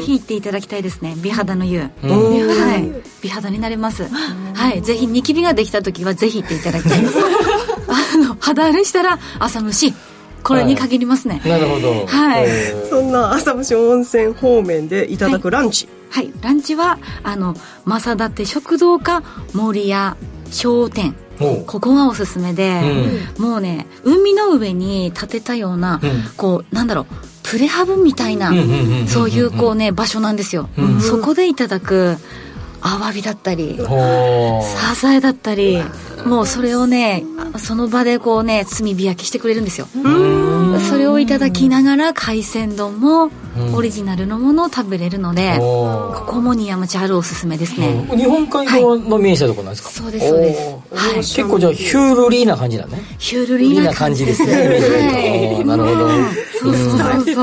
[0.00, 1.14] ぜひ行っていただきたいですね。
[1.18, 1.88] 美肌の湯、ん。
[2.48, 3.02] はい。
[3.22, 4.04] 美肌になれます。
[4.08, 4.82] はい。
[4.82, 7.14] ぜひニキビができた時はぜひ行っていただきたいです。
[7.88, 9.92] あの肌荒れしたら朝虫
[10.42, 11.40] これに限りますね。
[11.44, 12.06] なるほど。
[12.06, 12.44] はい。
[12.46, 15.88] えーそんな浅虫温泉方面でいただくランチ。
[16.10, 19.22] はい、ランチはあの正立食堂か
[19.52, 20.16] 森屋
[20.50, 21.14] 商店。
[21.66, 22.82] ここがおすすめで、
[23.38, 26.22] もうね海の上に建てたような、うん。
[26.36, 28.52] こうなんだろうプレハブみたいな、
[29.08, 32.16] そういうこうね場所なんですよ、うんそこでいただく
[32.82, 35.82] アワビだったりほサザエだったり
[36.24, 37.24] もうそれをね
[37.58, 39.86] その場でこうね炭火焼きしてくれるんですよ。
[40.88, 43.30] それをいただきながら海鮮丼も
[43.74, 49.90] オリジナルのものを食べれるので、ここも新山千春おすすめですね、ー日本海側の名車とこなんですか？
[49.90, 50.60] そうですそうです。
[50.94, 51.16] はい。
[51.16, 53.02] 結構じゃあヒュールリーな感じだね。
[53.18, 54.52] ヒュールリーな感じですね。
[54.54, 55.64] はい。
[55.66, 56.08] なるほど。
[56.60, 57.34] そうそうそう伝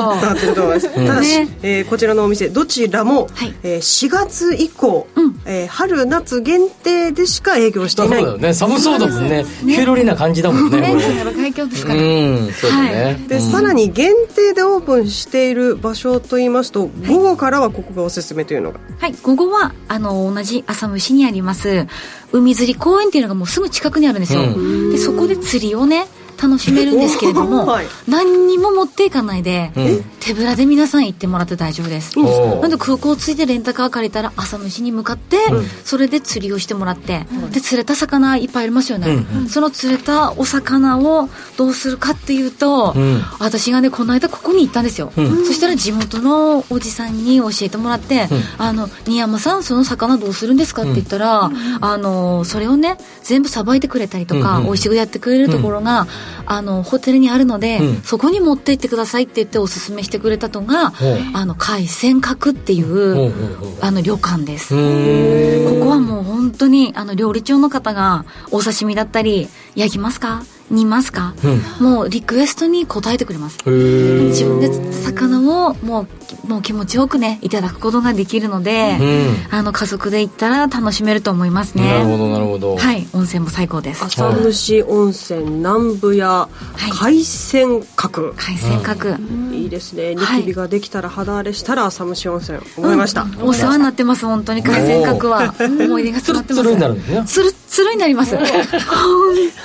[0.79, 3.53] そうただし、えーこちらのお店どちらも、はい。
[3.63, 8.11] えー4月以降、うんえー春夏限定でしか営業してそうい。
[8.11, 8.53] ないだよね。
[8.53, 9.43] 寒そうだもんね。
[9.61, 10.93] ヒュールリーな感じだもんね
[11.35, 13.25] 海峡ですから、うんそうだね。
[13.27, 18.79] で、さらに限定でオープンしている場所といいますと午後からはここがおすすめというのが。
[18.99, 21.87] はい、午後はあの同じ浅虫にあります
[22.31, 26.07] 海釣り公園っていうのがもうすぐ近くにあるんですよ、うでそこで釣りをね
[26.41, 27.87] 楽しめるんですけれども、 はい。
[28.07, 30.03] 何にも持っていかないで、うん。
[30.19, 35.37] 手ぶらで皆さん行ってもらって大丈夫です、なんで空港着いてレンタカー借りたら朝虫に向かって、
[35.85, 43.23] それで釣りをしてもらって、で釣れた魚いっぱいありますよね、その釣れたお魚をどうするかっていうと、うん。
[43.39, 45.45] 私がねこの間ここに行ったんですよ、うん。
[45.45, 48.27] そしたら地元のおじさんに教えてもらって
[48.57, 54.65] 「あの新山さんその魚どうするんですか?」って言ったら、あのそれをね全部さばいてくれたりとか、うんうん。
[54.65, 56.05] 美味しくやってくれるところが、
[56.45, 58.01] あのホテルにあるので、うん。
[58.03, 60.93] そこに持って行ってくださいって言っておすすめしてくれたのが、
[61.33, 63.33] あの海鮮閣っていう、
[63.81, 70.43] あの旅館です、ここはもう本当にあの料理長の方がお刺身だったり焼きますか？
[70.69, 71.33] 煮ますか、
[71.79, 73.57] もうリクエストに応えてくれます。
[73.65, 76.07] 自分で釣った魚をもう
[76.47, 79.27] もう気持ちよくねいただくことができるので、うん。
[79.51, 81.87] あの家族で行ったら楽しめると思いますね。
[81.87, 82.77] なるほどなるほど。
[82.77, 84.03] はい温泉も最高です。
[84.03, 86.47] 浅虫温泉南部屋
[86.87, 86.91] い。
[86.91, 90.15] 海鮮閣、海鮮閣、いいですね。
[90.15, 90.41] ニはい。
[90.41, 95.53] キビができたら肌荒れしたら浅虫温泉思いました、お世話になってます本当に海鮮閣は。
[95.59, 96.63] 思い出が詰まってます。
[96.63, 97.23] ツルッツルになるんですね。
[97.25, 98.35] つるっつツルになります。
[98.37, 98.43] 本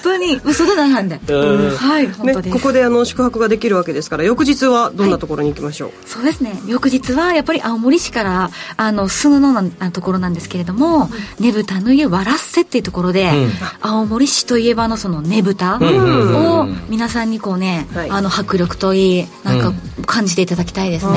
[0.03, 0.39] 当に。
[0.45, 6.61] 嘘でないはんで、はい本当ね、です、ここであの宿泊ができるわけですから翌日はどんなところに行きましょう、そうですね。
[6.67, 13.33] 翌日はやっぱり青森市からあのすぐのなところなんですけれども、ねぶたの家わらっせっていうところで、
[13.81, 18.11] 青森市といえばのそのねぶたを皆さんにこうね、はい。
[18.11, 19.73] あの迫力といいなんか
[20.07, 21.13] 感じていただきたいですね、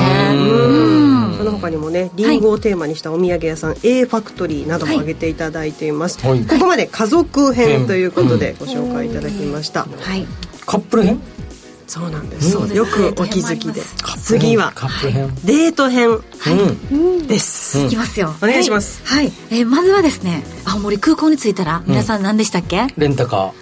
[1.36, 6.44] その他にもねリンゴをテーマにしたお土産屋さん、A ファクトリーなども挙げていただいています、はい。
[6.44, 10.26] ここまで家族編ということでご紹介いただきました、はい。
[10.66, 11.20] カップル編？
[11.86, 12.76] そうなんです、そうです。
[12.76, 13.80] よくお気づきで。
[14.20, 15.34] 次はカップル編。
[15.44, 16.20] デート編。
[16.90, 17.26] うん。
[17.26, 18.34] です、いきますよ。
[18.42, 19.02] お願いします。
[19.04, 19.32] はい、はい。
[19.50, 23.52] えーまずはですね青森空港に着いたら皆さん何でしたっけ、レンタカー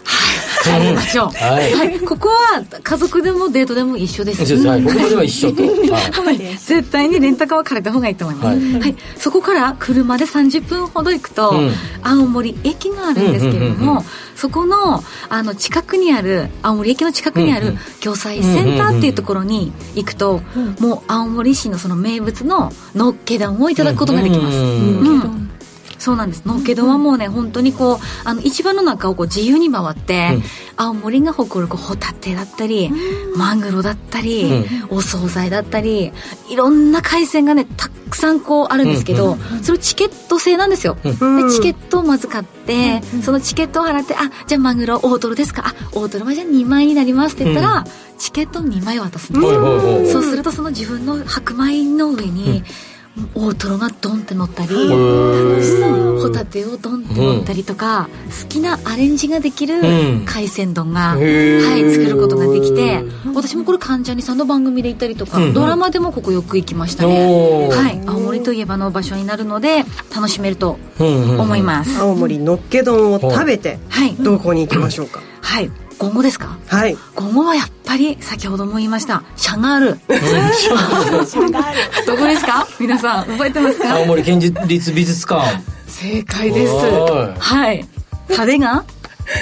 [0.65, 1.73] 帰りましょう、はい。
[1.75, 4.43] はい、ここは家族でもデートでも一緒です。
[4.43, 4.69] 一緒です。
[4.69, 4.83] はい。
[4.83, 5.62] 僕までは一緒と。
[5.62, 6.25] はい。
[6.25, 8.91] はい、絶対にレンタカーは借りた方がいいと思います、ははい。
[8.91, 11.73] いそこから車で30分ほど行くと、うん。
[12.03, 14.05] 青森駅があるんですけれども、うんうんうん
[14.35, 20.43] そこのあの近くにある青森駅の近くにあるうんうん共済センターっていうところに行くと、
[20.81, 24.65] もう青森市のその名物ののっけ丼をいただくことができます、うん。
[24.99, 25.51] うん
[26.05, 26.45] そうなんです。
[26.45, 30.43] のっけ丼はもうね本当にこうあの市場の中をこう自由に回って、うん。
[30.77, 32.91] 青森が誇るこうホタテだったり、
[33.37, 36.13] マグロだったり、お惣菜だったり
[36.51, 45.63] いろんな海鮮がねたくさんこうあるんですけど、それチケット制なんですよ、でチケットをまず買って、そのチケットを払ってあじゃあマグロ大トロですか？
[45.69, 47.85] あ大トロはじゃあ2枚になりますって言ったら、
[48.19, 52.65] チケット2枚渡すんですよ、そうするとその自分の白米の上に、
[53.33, 58.09] 大トロがドンって乗ったり、ホタテをドンって乗ったりとか、
[58.43, 60.25] 好きなアレンジができるうん。
[60.27, 61.65] 海鮮丼が、へー。
[61.65, 67.77] はい、作ることができて私もこれ関ジャニさんの番組で行ったりとか、うんドラマでもここよく行きましたおね、ー。
[67.77, 69.85] はい、青森といえばの場所になるので
[70.15, 71.41] 楽しめるとうんうん。
[71.41, 74.15] 思います、青森のっけ丼を食べてはい。
[74.17, 75.21] どこに行きましょうか？
[75.41, 76.57] はい今後ですか？
[76.68, 76.97] はい。
[77.14, 79.22] 今後はやっぱり先ほども言いました。
[79.36, 79.99] シャガール。
[82.07, 82.66] どこですか？
[82.80, 83.95] 皆さん覚えてますか？
[83.97, 85.61] 青森県立美術館。
[85.86, 86.72] 正解です。
[87.38, 87.86] はい。
[88.28, 88.84] 派が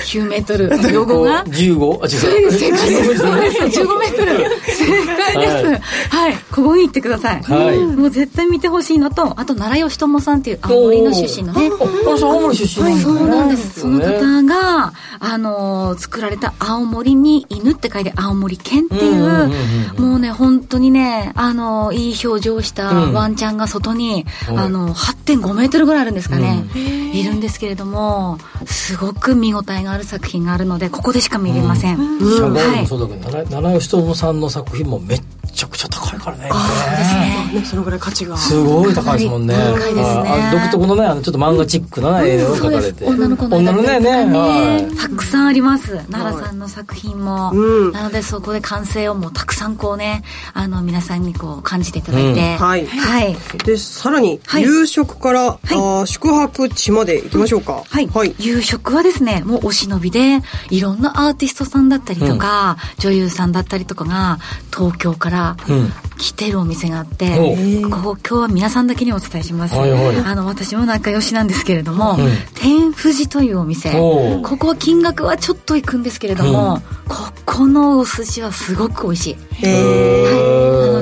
[0.06, 3.18] 9メートル横が？15あ違う正解です。
[3.18, 3.80] そうです。
[3.80, 4.60] 15メートル。
[4.60, 6.14] 正解です。
[6.16, 6.34] はい。
[6.50, 7.42] ここに行ってください。
[7.42, 11.70] はいもう絶対見てほしいのと、あと奈良義友さんっていう青森の出身のね。
[11.72, 13.80] あそう青森出身そうなんです。
[13.80, 26.64] その方が、あのー作られた青森に犬って書いて青森犬っていう、もうね、本当にね、あのーいい表情をしたうんワンちゃんが外に、うんあのー8.5メートルぐらいあるんですかね。
[26.74, 31.96] いるんですけれども、すごく見応えがある作品があるので、ここでしか見れません。
[31.96, 36.50] シャガールはいもそうだけど、奈良奈良義友さんの作品もめっちゃくちゃ高いからね。
[36.50, 36.58] そう
[36.96, 37.41] ですね。
[37.52, 38.36] ねそのぐらい価値が。
[38.36, 39.54] すごい高いですもんね。
[39.54, 40.04] 高いですね。
[40.04, 43.04] ああ独特のね、あのちょっと漫画チックな絵を描かれて。
[43.04, 45.98] 女の子の女のね、ね、はたくさんあります。
[46.10, 47.92] 奈良さんの作品も、うん。
[47.92, 50.22] なのでそこで完成をもうたくさんこうね
[50.54, 52.56] あの皆さんにこう感じていただいて、うん。
[52.58, 52.86] はい。
[52.86, 53.36] はい。
[53.64, 54.62] でさらにはい。
[54.62, 60.40] 夕食から、あー宿泊地まで行きましょうか、はい、夕食はですねもうお忍びで
[60.70, 64.38] いろんなアーティストさんだったりとか、女優さんだったりとかが
[64.72, 65.72] 東京からい。
[65.72, 65.92] うん。
[66.22, 67.36] 来てるお店があって、
[67.84, 70.16] おここ今日は皆さんだけにお伝えします、はいはい。
[70.18, 73.90] あの私も仲良しなんですけれども、うん天富士というお店。
[73.90, 79.34] ここは金額はちょっと行くんですけれども、ここのお寿司はすごく美味しい。
[79.34, 79.74] はい、
[80.24, 80.51] な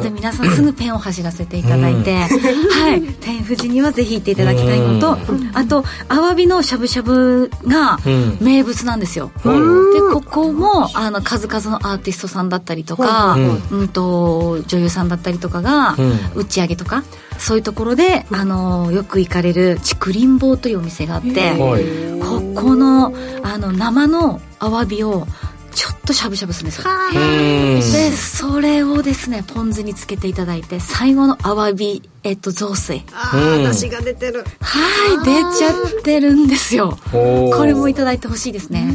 [0.01, 5.19] ので皆さんすぐペンを走らせていただいて、はい、天富士にはぜひ行っていただきたいのと、
[5.55, 8.39] あとアワビのしゃぶしゃぶがうん。
[8.41, 9.49] 名物なんですよ、う。
[9.49, 13.37] んでここもあの数々のアーティストさんだったりとか、
[13.71, 16.41] うんと女優さんだったりとかが、うん。
[16.41, 17.03] 打ち上げとか
[17.39, 22.21] そういうところであのよく行かれる竹林坊というお店があって、はい。
[22.21, 25.27] ここのあの生のアワビを
[25.73, 27.81] ちょっとしゃぶしゃぶするんですようん。
[27.81, 33.05] でそれをですねポン酢につけていただいて最後のアワビ、えっと、雑炊。
[33.13, 33.65] あうん。
[33.65, 34.45] ー出汁が出てる。
[34.61, 36.99] はい出ちゃってるんですよ。
[37.13, 38.93] これもいただいてほしいですね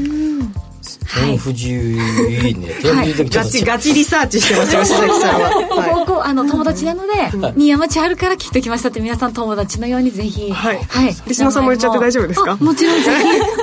[1.13, 2.75] 天富士いいね。
[2.81, 7.13] 天富士だけちょっとガチガチリサーチしてますよ石崎さんは、はここあの友達なので、
[7.55, 10.51] 新山千春から聞いてきましたって皆さん友達のようにぜひ。
[10.51, 10.83] はい。
[10.83, 11.15] はい。
[11.27, 12.51] リスナーさんも言っちゃって大丈夫ですか？
[12.53, 13.11] あもちろんぜ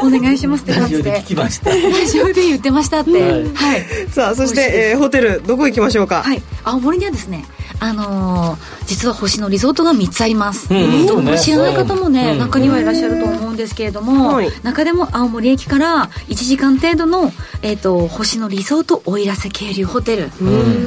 [0.01, 0.07] ひ。
[0.07, 0.73] お願いしますって。
[0.75, 1.71] 感じでラジオで聞きました。
[1.71, 3.11] ラジオで言ってましたって。
[3.11, 3.23] はい。
[3.55, 3.83] はい。
[4.07, 7.45] い、さあそして、えーホテルどこ行きましょうか、はい、青森にはですね、
[7.83, 11.39] あのー実は星野リゾートが3つあります、うんそうね。
[11.39, 14.51] 知らない方もね、うん中にはいらっしゃると思うんですけれども、はい。
[14.63, 20.31] 中でも青森駅から1時間程度の、えー、と星野リゾート奥入瀬渓流ホテル、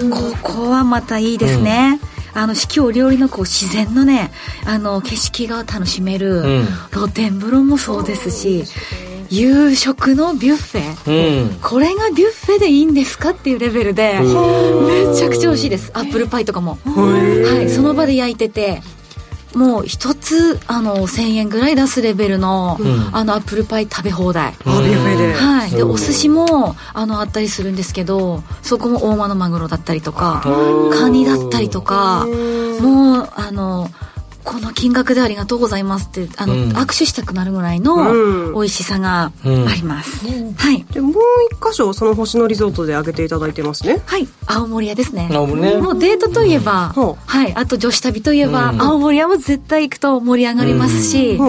[0.09, 1.99] ここはまたいいですね、
[2.33, 4.31] あの四季折々のこう自然のね
[4.65, 6.67] あの景色が楽しめる、うん。
[6.91, 8.63] 露天風呂もそうですし
[9.29, 11.59] 夕食のビュッフェ、うん。
[11.61, 15.91] これがビュッフェでいいんですかっていうレベルでめちゃくちゃ美味しいです。
[15.93, 16.77] アップルパイとかも。
[16.85, 17.69] はい。
[17.69, 18.81] その場で焼いてて
[19.55, 22.77] もう一つあの1000円ぐらい出すレベルの,、
[23.13, 25.33] あのアップルパイ食べ放題、あビュッフェで。
[25.33, 30.43] はい、でお寿司もあのあったりするんですけどそこも大間のマグロだったりとか
[30.93, 32.25] カニだったりとか
[32.81, 33.89] もうあの
[34.45, 36.69] この金額でありがとうございますってあの、うん。
[36.71, 38.53] 握手したくなるぐらいのうん。
[38.53, 40.85] 美味しさがあります、はい。
[40.91, 41.13] でもう
[41.51, 44.01] 一箇所その星野リゾートで挙げていただいてますね。
[44.05, 44.27] はい。
[44.45, 45.29] 青森屋ですね。
[45.31, 45.77] 青森ね。
[45.77, 47.53] もうデートといえば、はい。
[47.55, 48.81] あと女子旅といえば、うん。
[48.81, 51.39] 青森屋も絶対行くと盛り上がりますし、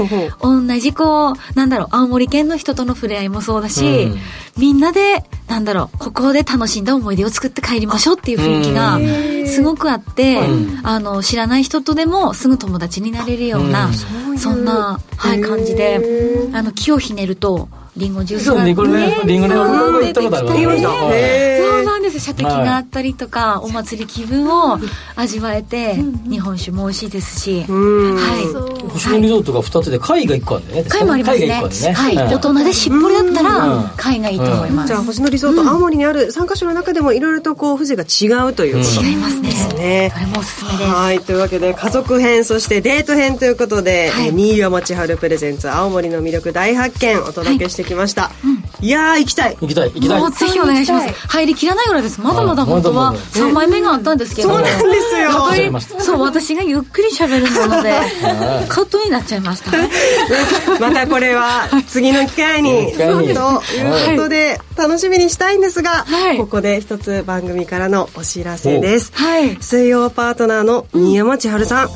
[0.41, 4.19] 同じこうなんだろう青森県の人との触れ合いもそうだし、うん。
[4.57, 8.99] みんなでなんだろうここで楽しんだ思い出を作って帰りましょうっていう雰囲気が
[9.47, 10.41] すごくあって、
[10.83, 13.91] あの知らない人とでもすぐ友達になれるような、
[14.39, 16.01] そんな、はい、感じで
[16.53, 20.55] あの木をひねるとリンゴジュースがそうねこれねリンゴね俺行ったことあるわ。
[20.55, 21.66] 出てきてへそう
[21.97, 22.21] なんですよ。
[22.21, 24.79] 射的があったりとか、お祭り気分を
[25.17, 25.97] 味わえて、
[26.29, 28.89] 日本酒も美味しいですし、はい。
[28.91, 31.49] 星野リゾートが2つで貝が1個あるんだよね貝もありますね。
[31.49, 32.23] 貝が1個あるね。
[32.23, 33.89] はい、大人でしっぽりだったら、うん。
[33.97, 39.51] 貝がいいと思います、じゃあ星野リゾート、青森にある3カ所の中でもいろいろとこう風情が違うということ違いますね。
[39.77, 40.11] ね。
[40.13, 40.91] これもおすすめです。
[40.91, 41.21] はい。
[41.21, 44.27] というわけで家族編そしてデート編ということで、はい。
[44.29, 48.31] えー新山千春プレゼンツ青森の魅力大発見お届けしてきました、
[48.81, 49.57] いやー行きたい。
[49.61, 49.91] 行きたい。
[49.93, 50.21] 行きたい。
[50.21, 51.09] もうぜひお願いします。
[51.29, 52.21] 入りきらないぐらいです。
[52.21, 53.49] まだまだ本当はまだまだ。
[53.49, 56.01] 3枚目があったんですけど、そうなんですよ。
[56.01, 57.93] そう私がゆっくり喋るもので
[58.69, 59.73] カットになっちゃいました
[60.81, 62.93] またこれは次の機会に。
[62.93, 63.35] 機会に。
[63.35, 63.41] と
[63.75, 66.39] いうことで楽しみにしたいんですが、はい。
[66.39, 69.57] ここで一つ番組からのお知らせです、はい。
[69.61, 71.89] 水曜パートナーの新山千春さん、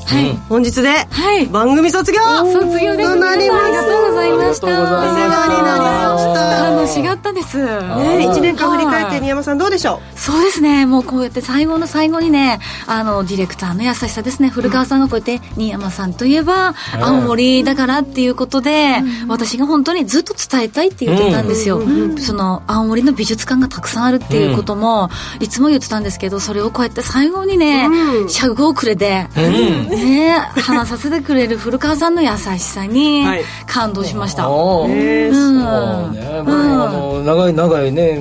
[0.49, 1.47] 本日ではい。
[1.47, 3.11] 番組卒業、卒業です。
[3.11, 3.65] となります。
[3.65, 6.71] ありがとうございましたお世話になりました。
[6.71, 7.59] 楽しかったです。
[7.59, 10.87] ね、1年間振り返って新山さんどうでしょそうですね。
[10.87, 14.49] もうこうやって最後の最後にねあのディレクターの優しさですね。
[14.49, 18.97] 古川さんがこうやって新山さんといえば青森だからっていうことで、
[19.29, 21.83] 私が本当にずっと伝えたいって言ってたんですよ、
[22.19, 25.11] その青森の美術館がたくさんあるっていうことも、
[25.41, 27.89] いつも言ってたんですけどそれをこうやって最後にね、
[28.29, 33.45] 尺をくれて、ね話させてくれる 古川さんの優しさにはい。
[33.67, 35.31] 感動しました、おー。
[35.31, 38.21] う、うんそうね、長い長いね、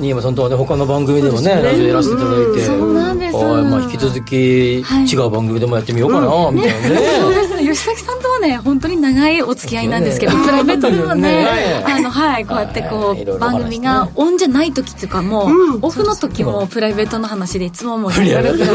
[0.00, 3.36] 新山さんとはね他の番組でもねラジオやらせていただいて、そうなんです。
[3.36, 5.04] はいまあ引き続きはい。
[5.04, 7.00] 違う番組でもやってみようかな、みたいなね。
[7.20, 7.62] そうですね。
[7.62, 10.44] 吉崎さんとはね本当に長いお付き合いなんですけど、ね。
[10.44, 11.84] プライベートではねね。
[11.86, 15.50] あのはいこうやってこうろ番組がオンじゃない時とかも、
[15.82, 18.72] オフの時もプライベートの話でいつも盛り上がるから、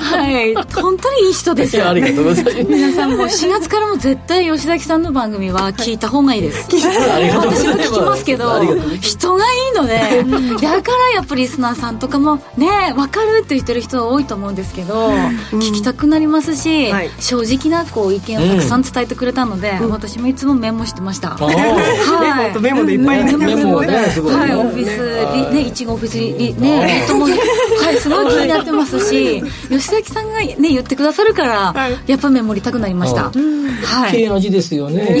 [0.00, 0.54] はい。
[0.54, 1.88] 本当にいい人ですよ。
[1.88, 2.64] ありがとうございます。
[2.64, 6.68] 皆さんも4月からも絶対吉崎さんの番組は聞いた方がいいです。
[6.68, 8.60] 私も聞きますけど
[9.00, 10.24] 人がいいので
[10.60, 15.10] だからやっぱりリスナーさんとかもね分かるって言ってる人は多いと思うんですけど、
[15.52, 17.10] 聞きたくなりますし、はい。
[17.20, 22.60] 正直なこう意見をたくさん伝えてくれたので、私もいつもメモしてました、はい。
[22.60, 24.10] メモでいっぱいメモね。
[24.10, 31.74] すごいねはい、オフィス、リね、いちごオフィスリ、リね、リットも、はい、すごい気になってますし、吉崎さんがね、言ってくださるから、
[32.06, 33.30] やっぱメモりたくなりました。
[33.30, 34.10] はい。
[34.10, 35.20] 綺麗な字ですよね。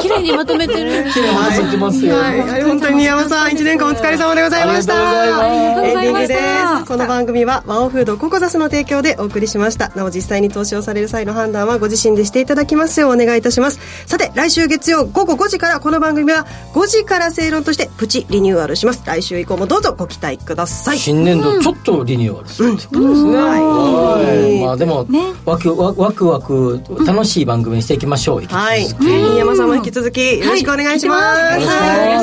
[0.00, 1.10] 綺麗にまとめてる。
[1.12, 2.16] 綺麗にまとめてますよ。
[2.16, 4.94] はい、本当に新山さん1年間お疲れ様でございました。
[4.94, 6.78] ありがとうございました。
[6.78, 6.84] す。
[6.86, 9.90] この番組はワオフードココザスの提供でお送りしました。
[9.94, 13.80] なお実際に投資をされる際の判断はご自身でしていただきますようお願いいたします。
[14.06, 19.02] さて来週月曜午後5時からこの番組は5時から正論としてプチリニューアルします。
[19.04, 20.98] 来週以降もどうぞご期待ください。
[20.98, 22.62] 新年度ちょっとリニューアルす。
[22.62, 23.36] るってことですね。
[23.36, 24.64] はい。
[24.64, 25.20] まあでもね。
[25.44, 28.44] ワクワワクワク楽しい番組にしていきましょう。
[28.46, 28.84] はい。
[28.84, 31.34] 新山さんも引き続きよろしくお願いしま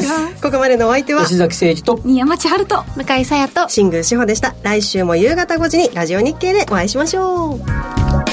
[0.02, 4.56] す、ここまでのお相手は吉崎誠二と新山千春と、向井沙耶と新宮志保でした。
[4.64, 8.27] 来週も夕方5時にラジオ日経でお会いしましょう